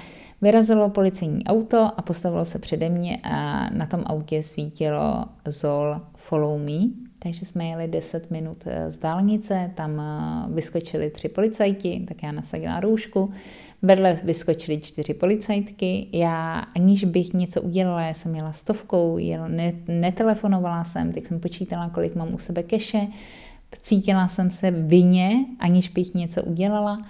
Vyrazilo 0.42 0.90
policejní 0.90 1.44
auto 1.44 1.90
a 1.96 2.02
postavilo 2.02 2.44
se 2.44 2.58
přede 2.58 2.88
mě 2.88 3.20
a 3.22 3.70
na 3.70 3.86
tom 3.86 4.02
autě 4.06 4.42
svítilo 4.42 5.24
Zol 5.46 6.00
Follow 6.16 6.60
Me. 6.60 6.88
Takže 7.18 7.44
jsme 7.44 7.64
jeli 7.64 7.88
10 7.88 8.30
minut 8.30 8.56
eh, 8.66 8.90
z 8.90 8.98
dálnice, 8.98 9.70
tam 9.74 10.00
eh, 10.00 10.54
vyskočili 10.54 11.10
tři 11.10 11.28
policajti, 11.28 12.04
tak 12.08 12.22
já 12.22 12.32
nasadila 12.32 12.80
růžku. 12.80 13.32
Vedle 13.82 14.14
vyskočili 14.24 14.80
čtyři 14.80 15.14
policajtky. 15.14 16.06
Já, 16.12 16.58
aniž 16.76 17.04
bych 17.04 17.32
něco 17.32 17.62
udělala, 17.62 18.02
já 18.02 18.14
jsem 18.14 18.34
jela 18.34 18.52
stovkou, 18.52 19.18
jel, 19.18 19.48
ne, 19.48 19.72
netelefonovala 19.88 20.84
jsem, 20.84 21.12
teď 21.12 21.24
jsem 21.24 21.40
počítala, 21.40 21.90
kolik 21.90 22.14
mám 22.14 22.34
u 22.34 22.38
sebe 22.38 22.62
keše, 22.62 23.06
cítila 23.82 24.28
jsem 24.28 24.50
se 24.50 24.70
vině, 24.70 25.44
aniž 25.58 25.88
bych 25.88 26.14
něco 26.14 26.42
udělala. 26.42 27.06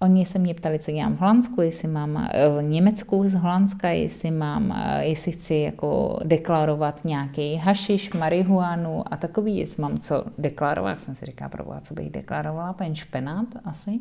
Oni 0.00 0.26
se 0.26 0.38
mě 0.38 0.54
ptali, 0.54 0.78
co 0.78 0.92
dělám 0.92 1.16
v 1.16 1.20
Holandsku, 1.20 1.60
jestli 1.62 1.88
mám 1.88 2.28
eh, 2.32 2.48
v 2.48 2.62
Německu 2.62 3.28
z 3.28 3.34
Holandska, 3.34 3.88
jestli 3.88 4.30
mám, 4.30 4.72
eh, 4.72 5.04
jestli 5.04 5.32
chci 5.32 5.54
jako 5.54 6.18
deklarovat 6.24 7.04
nějaký 7.04 7.56
hašiš, 7.56 8.12
marihuanu 8.12 9.12
a 9.12 9.16
takový, 9.16 9.56
jestli 9.56 9.82
mám 9.82 9.98
co 9.98 10.24
deklarovat. 10.38 10.90
Jak 10.90 11.00
jsem 11.00 11.14
si 11.14 11.26
říkala, 11.26 11.48
proboha, 11.48 11.80
co 11.80 11.94
bych 11.94 12.10
deklarovala, 12.10 12.72
ten 12.72 12.94
špenát 12.94 13.46
asi. 13.64 14.00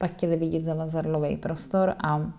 Pak 0.00 0.12
chtěli 0.12 0.36
vidět 0.36 0.60
zavazadlový 0.60 1.36
prostor 1.36 1.94
a, 1.98 2.32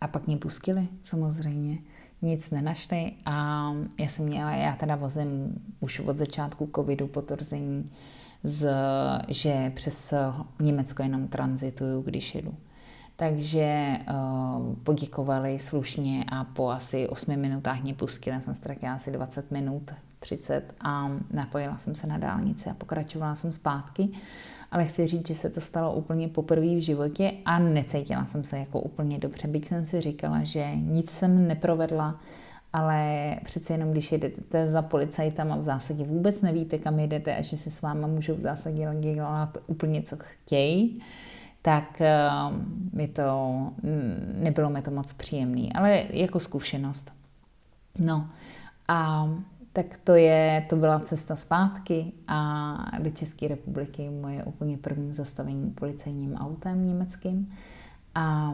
a 0.00 0.08
pak 0.08 0.26
mě 0.26 0.36
pustili 0.36 0.88
samozřejmě 1.02 1.78
nic 2.22 2.50
nenašli 2.50 3.12
a 3.26 3.66
já 4.00 4.08
jsem 4.08 4.24
měla, 4.24 4.52
já 4.52 4.76
teda 4.76 4.96
vozím 4.96 5.62
už 5.80 6.00
od 6.00 6.16
začátku 6.16 6.70
covidu 6.74 7.06
potvrzení 7.06 7.90
z, 8.42 8.72
že 9.28 9.72
přes 9.74 10.14
Německo 10.60 11.02
jenom 11.02 11.28
transituju, 11.28 12.02
když 12.02 12.34
jedu. 12.34 12.54
Takže 13.16 13.98
uh, 14.10 14.74
poděkovali 14.74 15.58
slušně 15.58 16.24
a 16.32 16.44
po 16.44 16.68
asi 16.68 17.08
8 17.08 17.36
minutách 17.36 17.82
mě 17.82 17.94
pustili. 17.94 18.42
Jsem 18.42 18.54
ztratila 18.54 18.94
asi 18.94 19.10
20 19.10 19.50
minut, 19.50 19.90
30 20.20 20.74
a 20.80 21.10
napojila 21.32 21.78
jsem 21.78 21.94
se 21.94 22.06
na 22.06 22.18
dálnici 22.18 22.70
a 22.70 22.74
pokračovala 22.74 23.34
jsem 23.34 23.52
zpátky. 23.52 24.08
Ale 24.70 24.84
chci 24.84 25.06
říct, 25.06 25.28
že 25.28 25.34
se 25.34 25.50
to 25.50 25.60
stalo 25.60 25.94
úplně 25.94 26.28
poprvé 26.28 26.66
v 26.66 26.82
životě 26.82 27.32
a 27.44 27.58
necítila 27.58 28.26
jsem 28.26 28.44
se 28.44 28.58
jako 28.58 28.80
úplně 28.80 29.18
dobře. 29.18 29.48
Byť 29.48 29.66
jsem 29.66 29.84
si 29.84 30.00
říkala, 30.00 30.44
že 30.44 30.76
nic 30.76 31.10
jsem 31.10 31.48
neprovedla, 31.48 32.20
ale 32.72 33.36
přece 33.44 33.74
jenom, 33.74 33.90
když 33.90 34.12
jedete 34.12 34.68
za 34.68 34.82
policajtama, 34.82 35.56
v 35.56 35.62
zásadě 35.62 36.04
vůbec 36.04 36.42
nevíte, 36.42 36.78
kam 36.78 36.98
jedete 36.98 37.36
a 37.36 37.42
že 37.42 37.56
si 37.56 37.70
s 37.70 37.82
váma 37.82 38.06
můžou 38.06 38.34
v 38.34 38.40
zásadě 38.40 38.88
dělat 39.00 39.58
úplně, 39.66 40.02
co 40.02 40.16
chtějí, 40.20 41.02
tak 41.62 42.02
mi 42.92 43.08
to, 43.08 43.50
nebylo 44.34 44.70
mi 44.70 44.82
to 44.82 44.90
moc 44.90 45.12
příjemný, 45.12 45.72
ale 45.72 46.04
jako 46.10 46.40
zkušenost. 46.40 47.12
No 47.98 48.28
a 48.88 49.28
tak 49.72 50.00
to 50.04 50.14
je, 50.14 50.66
to 50.70 50.76
byla 50.76 51.00
cesta 51.00 51.36
zpátky 51.36 52.12
a 52.28 52.74
do 53.02 53.10
České 53.10 53.48
republiky 53.48 54.10
moje 54.10 54.44
úplně 54.44 54.78
první 54.78 55.12
zastavení 55.12 55.70
policejním 55.70 56.34
autem 56.34 56.86
německým. 56.86 57.52
A 58.14 58.52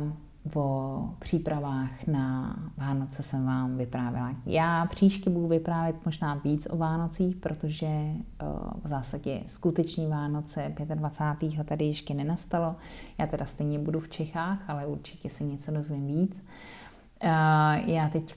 o 0.54 1.08
přípravách 1.18 2.06
na 2.06 2.56
Vánoce 2.76 3.22
jsem 3.22 3.46
vám 3.46 3.76
vyprávěla. 3.76 4.34
Já 4.46 4.86
příště 4.86 5.30
budu 5.30 5.48
vyprávět 5.48 5.96
možná 6.04 6.34
víc 6.34 6.68
o 6.70 6.76
Vánocích, 6.76 7.36
protože 7.36 7.88
v 8.84 8.88
zásadě 8.88 9.40
skuteční 9.46 10.06
Vánoce 10.06 10.74
25. 10.94 11.64
tady 11.64 11.84
ještě 11.84 12.14
nenastalo. 12.14 12.76
Já 13.18 13.26
teda 13.26 13.46
stejně 13.46 13.78
budu 13.78 14.00
v 14.00 14.08
Čechách, 14.08 14.70
ale 14.70 14.86
určitě 14.86 15.30
se 15.30 15.44
něco 15.44 15.72
dozvím 15.72 16.06
víc. 16.06 16.42
Já 17.86 18.08
teď 18.12 18.34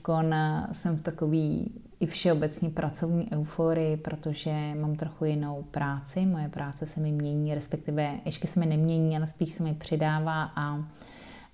jsem 0.72 0.96
v 0.96 1.02
takový 1.02 1.72
i 2.00 2.06
všeobecně 2.06 2.70
pracovní 2.70 3.32
euforii, 3.32 3.96
protože 3.96 4.74
mám 4.80 4.96
trochu 4.96 5.24
jinou 5.24 5.64
práci. 5.70 6.26
Moje 6.26 6.48
práce 6.48 6.86
se 6.86 7.00
mi 7.00 7.12
mění, 7.12 7.54
respektive 7.54 8.20
ještě 8.24 8.46
se 8.46 8.60
mi 8.60 8.66
nemění, 8.66 9.16
ale 9.16 9.26
spíš 9.26 9.52
se 9.52 9.62
mi 9.62 9.74
přidává 9.74 10.42
a 10.56 10.84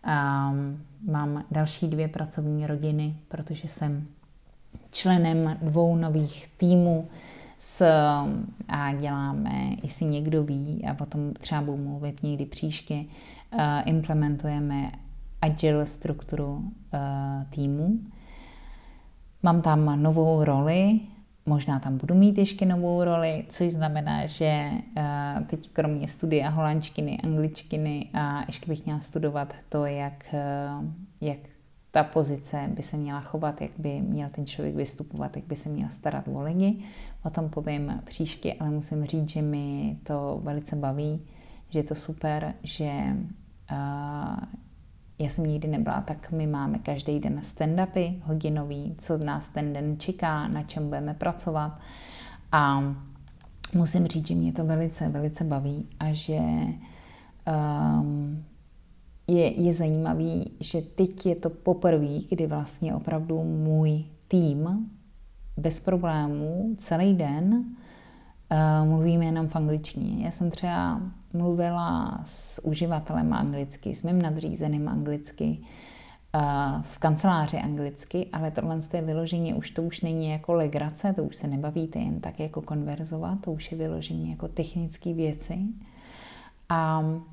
Um, 0.06 0.82
mám 1.06 1.44
další 1.50 1.88
dvě 1.88 2.08
pracovní 2.08 2.66
rodiny, 2.66 3.16
protože 3.28 3.68
jsem 3.68 4.06
členem 4.90 5.58
dvou 5.62 5.96
nových 5.96 6.48
týmů 6.56 7.08
s, 7.58 7.86
a 8.68 8.92
děláme, 8.92 9.70
jestli 9.82 10.06
někdo 10.06 10.44
ví, 10.44 10.84
a 10.90 10.94
potom 10.94 11.34
třeba 11.34 11.60
budu 11.60 11.76
mluvit 11.76 12.22
někdy 12.22 12.46
příště, 12.46 12.94
uh, 12.94 13.60
implementujeme 13.84 14.92
agile 15.42 15.86
strukturu 15.86 16.54
uh, 16.54 16.70
týmu. 17.50 17.98
Mám 19.42 19.62
tam 19.62 20.02
novou 20.02 20.44
roli, 20.44 21.00
Možná 21.48 21.80
tam 21.80 21.98
budu 21.98 22.14
mít 22.14 22.38
ještě 22.38 22.66
novou 22.66 23.04
roli, 23.04 23.44
což 23.48 23.72
znamená, 23.72 24.26
že 24.26 24.70
eh, 24.96 25.44
teď 25.46 25.70
kromě 25.70 26.08
studia 26.08 26.48
holandštiny, 26.48 27.18
angličtiny 27.18 28.10
a 28.14 28.44
ještě 28.46 28.66
bych 28.66 28.84
měla 28.84 29.00
studovat 29.00 29.54
to, 29.68 29.84
jak, 29.84 30.34
eh, 30.34 30.68
jak 31.20 31.38
ta 31.90 32.04
pozice 32.04 32.70
by 32.74 32.82
se 32.82 32.96
měla 32.96 33.20
chovat, 33.20 33.60
jak 33.60 33.70
by 33.78 34.00
měl 34.00 34.28
ten 34.28 34.46
člověk 34.46 34.74
vystupovat, 34.74 35.36
jak 35.36 35.44
by 35.44 35.56
se 35.56 35.68
měl 35.68 35.90
starat 35.90 36.28
o 36.28 36.42
lidi. 36.42 36.84
O 37.22 37.30
tom 37.30 37.48
povím 37.48 38.00
příště, 38.04 38.54
ale 38.60 38.70
musím 38.70 39.04
říct, 39.04 39.28
že 39.28 39.42
mi 39.42 39.96
to 40.02 40.40
velice 40.42 40.76
baví, 40.76 41.20
že 41.70 41.78
je 41.78 41.82
to 41.82 41.94
super, 41.94 42.54
že 42.62 42.90
uh, 43.72 44.44
já 45.18 45.28
jsem 45.28 45.46
nikdy 45.46 45.68
nebyla, 45.68 46.00
tak 46.00 46.32
my 46.32 46.46
máme 46.46 46.78
každý 46.78 47.20
den 47.20 47.40
stand-upy 47.40 48.20
hodinový, 48.24 48.94
co 48.98 49.18
nás 49.18 49.48
ten 49.48 49.72
den 49.72 49.98
čeká, 49.98 50.48
na 50.48 50.62
čem 50.62 50.84
budeme 50.84 51.14
pracovat. 51.14 51.78
A 52.52 52.94
musím 53.74 54.06
říct, 54.06 54.26
že 54.26 54.34
mě 54.34 54.52
to 54.52 54.64
velice, 54.64 55.08
velice 55.08 55.44
baví 55.44 55.88
a 56.00 56.12
že 56.12 56.40
um, 57.98 58.44
je, 59.26 59.62
je 59.62 59.72
zajímavý, 59.72 60.50
že 60.60 60.82
teď 60.82 61.26
je 61.26 61.34
to 61.36 61.50
poprvé, 61.50 62.18
kdy 62.30 62.46
vlastně 62.46 62.94
opravdu 62.94 63.44
můj 63.44 64.04
tým 64.28 64.90
bez 65.56 65.80
problémů 65.80 66.74
celý 66.78 67.14
den 67.14 67.54
uh, 67.54 68.88
mluvíme 68.88 69.24
jenom 69.24 69.48
v 69.48 69.56
angličtině. 69.56 70.24
Já 70.24 70.30
jsem 70.30 70.50
třeba 70.50 71.00
mluvila 71.36 72.20
s 72.24 72.64
uživatelem 72.64 73.32
anglicky, 73.32 73.94
s 73.94 74.02
mým 74.02 74.22
nadřízeným 74.22 74.88
anglicky, 74.88 75.58
uh, 76.34 76.82
v 76.82 76.98
kanceláři 76.98 77.56
anglicky, 77.56 78.26
ale 78.32 78.50
tohle 78.50 78.78
je 78.94 79.02
vyloženě, 79.02 79.54
už 79.54 79.70
to 79.70 79.82
už 79.82 80.00
není 80.00 80.30
jako 80.30 80.54
legrace, 80.54 81.12
to 81.12 81.22
už 81.22 81.36
se 81.36 81.46
nebavíte 81.46 81.98
jen 81.98 82.20
tak 82.20 82.40
jako 82.40 82.62
konverzovat, 82.62 83.40
to 83.40 83.52
už 83.52 83.72
je 83.72 83.78
vyloženě 83.78 84.30
jako 84.30 84.48
technické 84.48 85.12
věci. 85.12 85.58
A 86.68 86.98
um, 87.00 87.26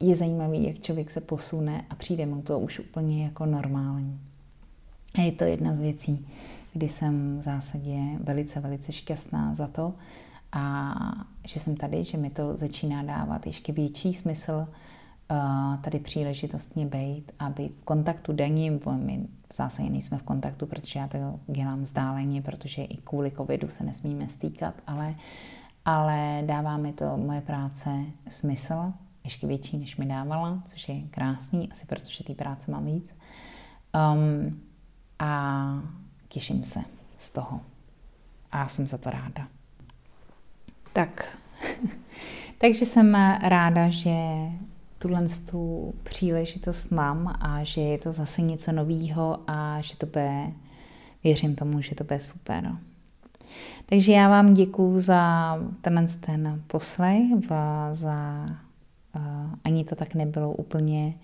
je 0.00 0.14
zajímavý, 0.14 0.64
jak 0.64 0.80
člověk 0.80 1.10
se 1.10 1.20
posune 1.20 1.84
a 1.90 1.94
přijde 1.94 2.26
mu 2.26 2.42
to 2.42 2.58
už 2.58 2.78
úplně 2.78 3.24
jako 3.24 3.46
normální. 3.46 4.20
A 5.14 5.20
je 5.20 5.32
to 5.32 5.44
jedna 5.44 5.74
z 5.74 5.80
věcí, 5.80 6.28
kdy 6.72 6.88
jsem 6.88 7.38
v 7.38 7.42
zásadě 7.42 7.98
velice, 8.20 8.60
velice 8.60 8.92
šťastná 8.92 9.54
za 9.54 9.66
to 9.66 9.94
a 10.54 10.94
že 11.46 11.60
jsem 11.60 11.76
tady, 11.76 12.04
že 12.04 12.18
mi 12.18 12.30
to 12.30 12.56
začíná 12.56 13.02
dávat 13.02 13.46
ještě 13.46 13.72
větší 13.72 14.14
smysl 14.14 14.66
uh, 15.30 15.76
tady 15.80 15.98
příležitostně 15.98 16.86
být 16.86 17.32
a 17.38 17.50
být 17.50 17.72
v 17.80 17.84
kontaktu 17.84 18.32
denní, 18.32 18.70
my 18.96 19.26
v 19.52 19.56
zásadě 19.56 19.90
nejsme 19.90 20.18
v 20.18 20.22
kontaktu, 20.22 20.66
protože 20.66 20.98
já 20.98 21.08
to 21.08 21.18
dělám 21.46 21.82
vzdáleně, 21.82 22.42
protože 22.42 22.84
i 22.84 22.96
kvůli 22.96 23.30
covidu 23.30 23.68
se 23.68 23.84
nesmíme 23.84 24.28
stýkat, 24.28 24.74
ale, 24.86 25.14
ale 25.84 26.42
dává 26.46 26.76
mi 26.76 26.92
to 26.92 27.16
moje 27.16 27.40
práce 27.40 27.90
smysl 28.28 28.92
ještě 29.24 29.46
větší, 29.46 29.78
než 29.78 29.96
mi 29.96 30.06
dávala, 30.06 30.62
což 30.64 30.88
je 30.88 31.02
krásný, 31.10 31.72
asi 31.72 31.86
protože 31.86 32.24
té 32.24 32.34
práce 32.34 32.70
mám 32.70 32.86
víc. 32.86 33.14
Um, 34.14 34.60
a 35.18 35.82
těším 36.28 36.64
se 36.64 36.80
z 37.16 37.28
toho. 37.28 37.60
A 38.52 38.68
jsem 38.68 38.86
za 38.86 38.98
to 38.98 39.10
ráda. 39.10 39.48
Tak, 40.94 41.38
takže 42.58 42.86
jsem 42.86 43.14
ráda, 43.42 43.88
že 43.88 44.14
tuhle 44.98 45.26
tu 45.50 45.94
příležitost 46.02 46.90
mám 46.90 47.36
a 47.40 47.64
že 47.64 47.80
je 47.80 47.98
to 47.98 48.12
zase 48.12 48.42
něco 48.42 48.72
novýho 48.72 49.38
a 49.46 49.80
že 49.80 49.96
to 49.96 50.06
bude, 50.06 50.46
věřím 51.24 51.54
tomu, 51.54 51.80
že 51.80 51.94
to 51.94 52.04
bude 52.04 52.20
super. 52.20 52.72
Takže 53.86 54.12
já 54.12 54.28
vám 54.28 54.54
děkuju 54.54 54.98
za 54.98 55.56
tenhle 55.80 56.06
ten 56.06 56.62
poslech, 56.66 57.22
za 57.92 58.46
ani 59.64 59.84
to 59.84 59.94
tak 59.94 60.14
nebylo 60.14 60.52
úplně. 60.52 61.14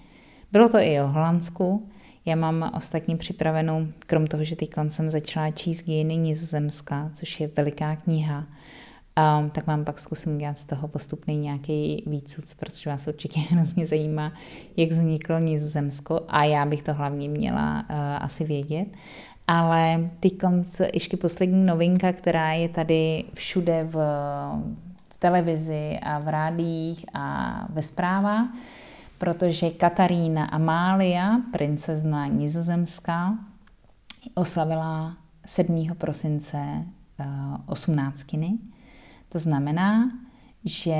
Bylo 0.53 0.68
to 0.68 0.79
i 0.79 1.01
o 1.01 1.09
Holandsku. 1.09 1.89
Já 2.25 2.37
mám 2.37 2.73
ostatně 2.77 3.16
připravenou, 3.16 3.87
krom 3.99 4.27
toho, 4.27 4.45
že 4.45 4.57
teď 4.57 4.71
jsem 4.89 5.11
začala 5.11 5.51
číst 5.51 5.83
dějiny 5.83 6.16
Nizozemska, 6.16 7.11
což 7.14 7.41
je 7.41 7.51
veliká 7.57 7.97
kniha, 7.97 8.47
um, 9.41 9.51
tak 9.51 9.66
mám 9.66 9.85
pak 9.85 9.99
zkusím 9.99 10.39
dělat 10.39 10.59
z 10.59 10.64
toho 10.64 10.89
postupný 10.89 11.37
nějaký 11.37 12.05
výcud, 12.07 12.45
protože 12.59 12.91
vás 12.91 13.07
určitě 13.07 13.41
hrozně 13.51 13.87
zajímá, 13.87 14.33
jak 14.77 14.91
vzniklo 14.91 15.39
Nizozemsko 15.39 16.21
a 16.29 16.45
já 16.45 16.66
bych 16.66 16.83
to 16.83 16.95
hlavně 16.95 17.29
měla 17.29 17.85
uh, 17.91 17.97
asi 18.25 18.45
vědět. 18.45 18.87
Ale 19.47 20.11
teď 20.21 20.33
ještě 20.95 21.16
poslední 21.16 21.66
novinka, 21.66 22.12
která 22.12 22.53
je 22.53 22.68
tady 22.68 23.25
všude 23.35 23.85
v 23.85 23.99
televizi 25.18 25.99
a 26.03 26.18
v 26.18 26.29
rádiích 26.29 27.05
a 27.14 27.66
ve 27.71 27.83
zprávách, 27.83 28.47
protože 29.18 29.71
Katarína 29.71 30.45
Amália, 30.45 31.41
princezna 31.53 32.27
nizozemská, 32.27 33.39
oslavila 34.35 35.16
7. 35.47 35.89
prosince 35.99 36.85
18. 37.66 38.27
To 39.33 39.39
znamená, 39.39 40.11
že 40.64 40.97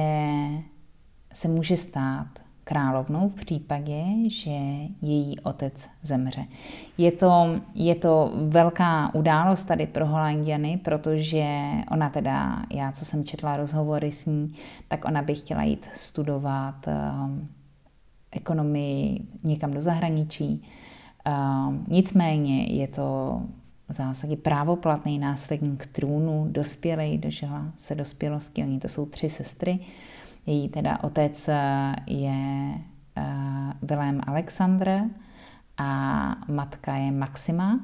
se 1.33 1.49
může 1.49 1.77
stát 1.77 2.27
královnou 2.65 3.29
v 3.29 3.35
případě, 3.35 4.05
že 4.29 4.51
její 5.03 5.41
otec 5.41 5.89
zemře. 6.03 6.45
Je 6.99 7.13
to, 7.13 7.61
je 7.75 7.95
to 7.95 8.33
velká 8.35 9.15
událost 9.15 9.63
tady 9.63 9.87
pro 9.87 10.07
Holandiany, 10.07 10.81
protože 10.85 11.47
ona 11.91 12.11
teda, 12.11 12.63
já 12.71 12.93
co 12.93 13.05
jsem 13.05 13.25
četla 13.25 13.57
rozhovory 13.57 14.13
s 14.13 14.27
ní, 14.27 14.55
tak 14.89 15.05
ona 15.05 15.23
by 15.23 15.35
chtěla 15.35 15.63
jít 15.63 15.89
studovat 15.95 16.87
um, 16.87 17.49
ekonomii 18.33 19.29
někam 19.45 19.71
do 19.71 19.81
zahraničí. 19.81 20.63
Um, 21.29 21.85
nicméně 21.89 22.65
je 22.65 22.89
to 22.89 23.41
v 23.91 23.93
zásadě 23.93 24.37
právoplatný 24.37 25.19
následník 25.19 25.87
trůnu, 25.87 26.47
dospělej, 26.51 27.19
dožila 27.19 27.73
se 27.77 27.95
dospělosti, 27.95 28.63
oni 28.63 28.79
to 28.79 28.89
jsou 28.89 29.07
tři 29.07 29.29
sestry, 29.29 29.79
její 30.47 30.69
teda 30.69 31.05
otec 31.05 31.49
eh, 31.49 31.95
je 32.07 32.75
uh, 33.17 33.25
Vilém 33.83 34.21
Alexandr 34.27 35.01
a 35.79 36.35
matka 36.49 36.97
je 36.97 37.11
Maxima. 37.11 37.81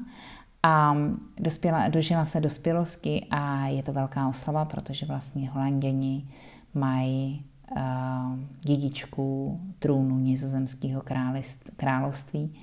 A 0.62 0.96
dospěla, 1.40 1.88
dožila 1.88 2.24
se 2.24 2.40
dospělosti 2.40 3.26
a 3.30 3.66
je 3.66 3.82
to 3.82 3.92
velká 3.92 4.28
oslava, 4.28 4.64
protože 4.64 5.06
vlastně 5.06 5.50
holanděni 5.50 6.28
mají 6.74 7.44
uh, 7.70 7.78
dědičku 8.58 9.60
trůnu 9.78 10.18
nizozemského 10.18 11.02
království. 11.76 12.54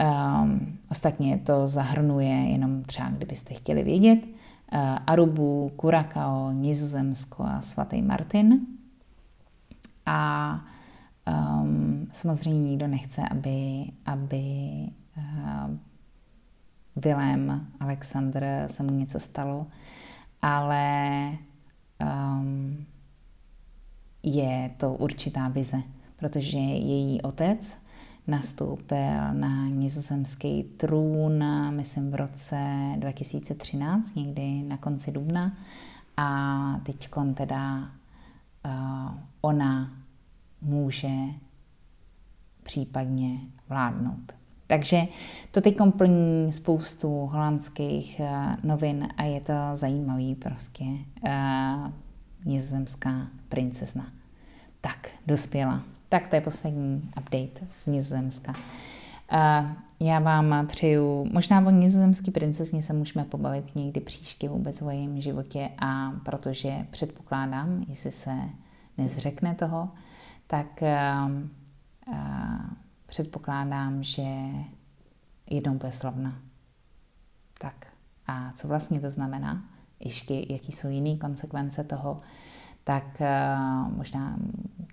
Um, 0.00 0.78
ostatně 0.90 1.38
to 1.38 1.68
zahrnuje 1.68 2.34
jenom 2.34 2.82
třeba, 2.82 3.08
kdybyste 3.08 3.54
chtěli 3.54 3.82
vědět, 3.82 4.18
uh, 4.24 4.78
Arubu, 5.06 5.72
Kurakao, 5.76 6.52
Nizozemsko 6.52 7.44
a 7.44 7.60
svatý 7.60 8.02
Martin. 8.02 8.60
A 10.06 10.60
um, 11.60 12.08
samozřejmě 12.12 12.70
nikdo 12.70 12.86
nechce, 12.86 13.22
aby, 13.28 13.84
aby 14.06 14.44
uh, 15.16 15.76
Vilém 16.96 17.66
Alexandr 17.80 18.44
se 18.66 18.82
mu 18.82 18.90
něco 18.90 19.20
stalo, 19.20 19.66
ale 20.42 21.30
um, 22.00 22.86
je 24.22 24.70
to 24.76 24.94
určitá 24.94 25.48
vize, 25.48 25.82
protože 26.16 26.58
její 26.58 27.22
otec 27.22 27.85
nastoupil 28.26 29.32
na 29.32 29.68
nizozemský 29.68 30.62
trůn, 30.62 31.44
myslím 31.70 32.10
v 32.10 32.14
roce 32.14 32.56
2013, 32.96 34.14
někdy 34.16 34.62
na 34.62 34.76
konci 34.76 35.12
dubna, 35.12 35.52
a 36.16 36.80
teď 36.82 37.08
teda 37.34 37.90
ona 39.40 39.90
může 40.60 41.14
případně 42.62 43.40
vládnout. 43.68 44.32
Takže 44.66 45.02
to 45.50 45.60
teď 45.60 45.76
plní 45.96 46.52
spoustu 46.52 47.08
holandských 47.08 48.20
uh, 48.20 48.54
novin 48.62 49.08
a 49.16 49.22
je 49.22 49.40
to 49.40 49.52
zajímavý 49.74 50.34
prostě 50.34 50.84
uh, 50.84 51.90
nizozemská 52.44 53.26
princezna. 53.48 54.06
Tak, 54.80 55.08
dospěla. 55.26 55.82
Tak 56.08 56.26
to 56.26 56.36
je 56.36 56.40
poslední 56.40 57.10
update 57.18 57.66
z 57.74 57.86
Nizozemska. 57.86 58.54
Uh, 59.32 59.70
já 60.00 60.18
vám 60.18 60.66
přeju, 60.66 61.28
možná 61.32 61.66
o 61.66 61.70
nizozemský 61.70 62.30
princezně 62.30 62.82
se 62.82 62.92
můžeme 62.92 63.24
pobavit 63.24 63.74
někdy 63.74 64.00
příště 64.00 64.48
vůbec 64.48 64.82
o 64.82 64.90
jejím 64.90 65.20
životě 65.20 65.70
a 65.78 66.12
protože 66.24 66.86
předpokládám, 66.90 67.84
jestli 67.88 68.10
se 68.10 68.34
nezřekne 68.98 69.54
toho, 69.54 69.88
tak 70.46 70.82
uh, 70.82 71.32
uh, 72.08 72.16
předpokládám, 73.06 74.02
že 74.02 74.26
jednou 75.50 75.74
bude 75.74 75.92
slavna. 75.92 76.38
Tak 77.58 77.86
a 78.26 78.52
co 78.52 78.68
vlastně 78.68 79.00
to 79.00 79.10
znamená? 79.10 79.64
Ještě 80.00 80.44
jaký 80.48 80.72
jsou 80.72 80.88
jiné 80.88 81.16
konsekvence 81.16 81.84
toho, 81.84 82.20
tak 82.86 83.04
uh, 83.20 83.96
možná 83.96 84.36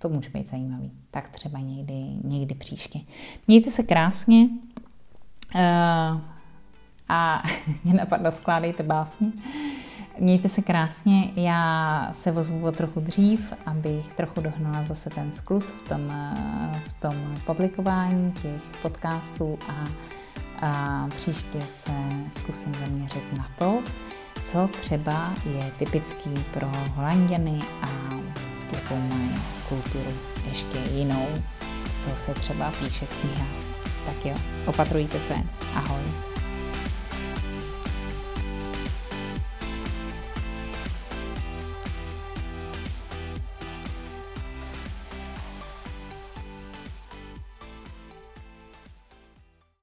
to 0.00 0.08
může 0.08 0.30
být 0.30 0.48
zajímavý. 0.48 0.92
Tak 1.10 1.28
třeba 1.28 1.58
někdy, 1.58 1.94
někdy 2.24 2.54
příště. 2.54 2.98
Mějte 3.46 3.70
se 3.70 3.82
krásně 3.82 4.48
uh, 5.54 6.20
a 7.08 7.42
mě 7.84 7.94
napadlo, 7.94 8.32
skládejte 8.32 8.82
básně. 8.82 9.32
Mějte 10.20 10.48
se 10.48 10.62
krásně, 10.62 11.32
já 11.36 12.08
se 12.12 12.32
vozvu 12.32 12.66
o 12.66 12.72
trochu 12.72 13.00
dřív, 13.00 13.52
abych 13.66 14.14
trochu 14.14 14.40
dohnala 14.40 14.84
zase 14.84 15.10
ten 15.10 15.32
sklus 15.32 15.70
v 15.70 15.88
tom, 15.88 16.12
v 16.86 16.92
tom 17.00 17.34
publikování 17.46 18.32
těch 18.32 18.82
podcastů 18.82 19.58
a, 19.68 19.84
a 20.66 21.06
příště 21.08 21.62
se 21.66 21.92
zkusím 22.30 22.74
zaměřit 22.74 23.38
na 23.38 23.48
to, 23.58 23.82
co 24.44 24.68
třeba 24.80 25.34
je 25.44 25.70
typický 25.78 26.30
pro 26.52 26.68
Holanděny 26.94 27.58
a 27.82 27.88
jakou 28.72 28.96
mají 28.96 29.34
kulturu 29.68 30.10
ještě 30.48 30.78
jinou, 30.92 31.26
co 31.98 32.10
se 32.16 32.34
třeba 32.34 32.70
píše 32.70 33.06
v 33.06 33.20
knihách. 33.20 33.64
Tak 34.06 34.26
jo, 34.26 34.34
opatrujte 34.66 35.20
se. 35.20 35.34
Ahoj. 35.74 36.33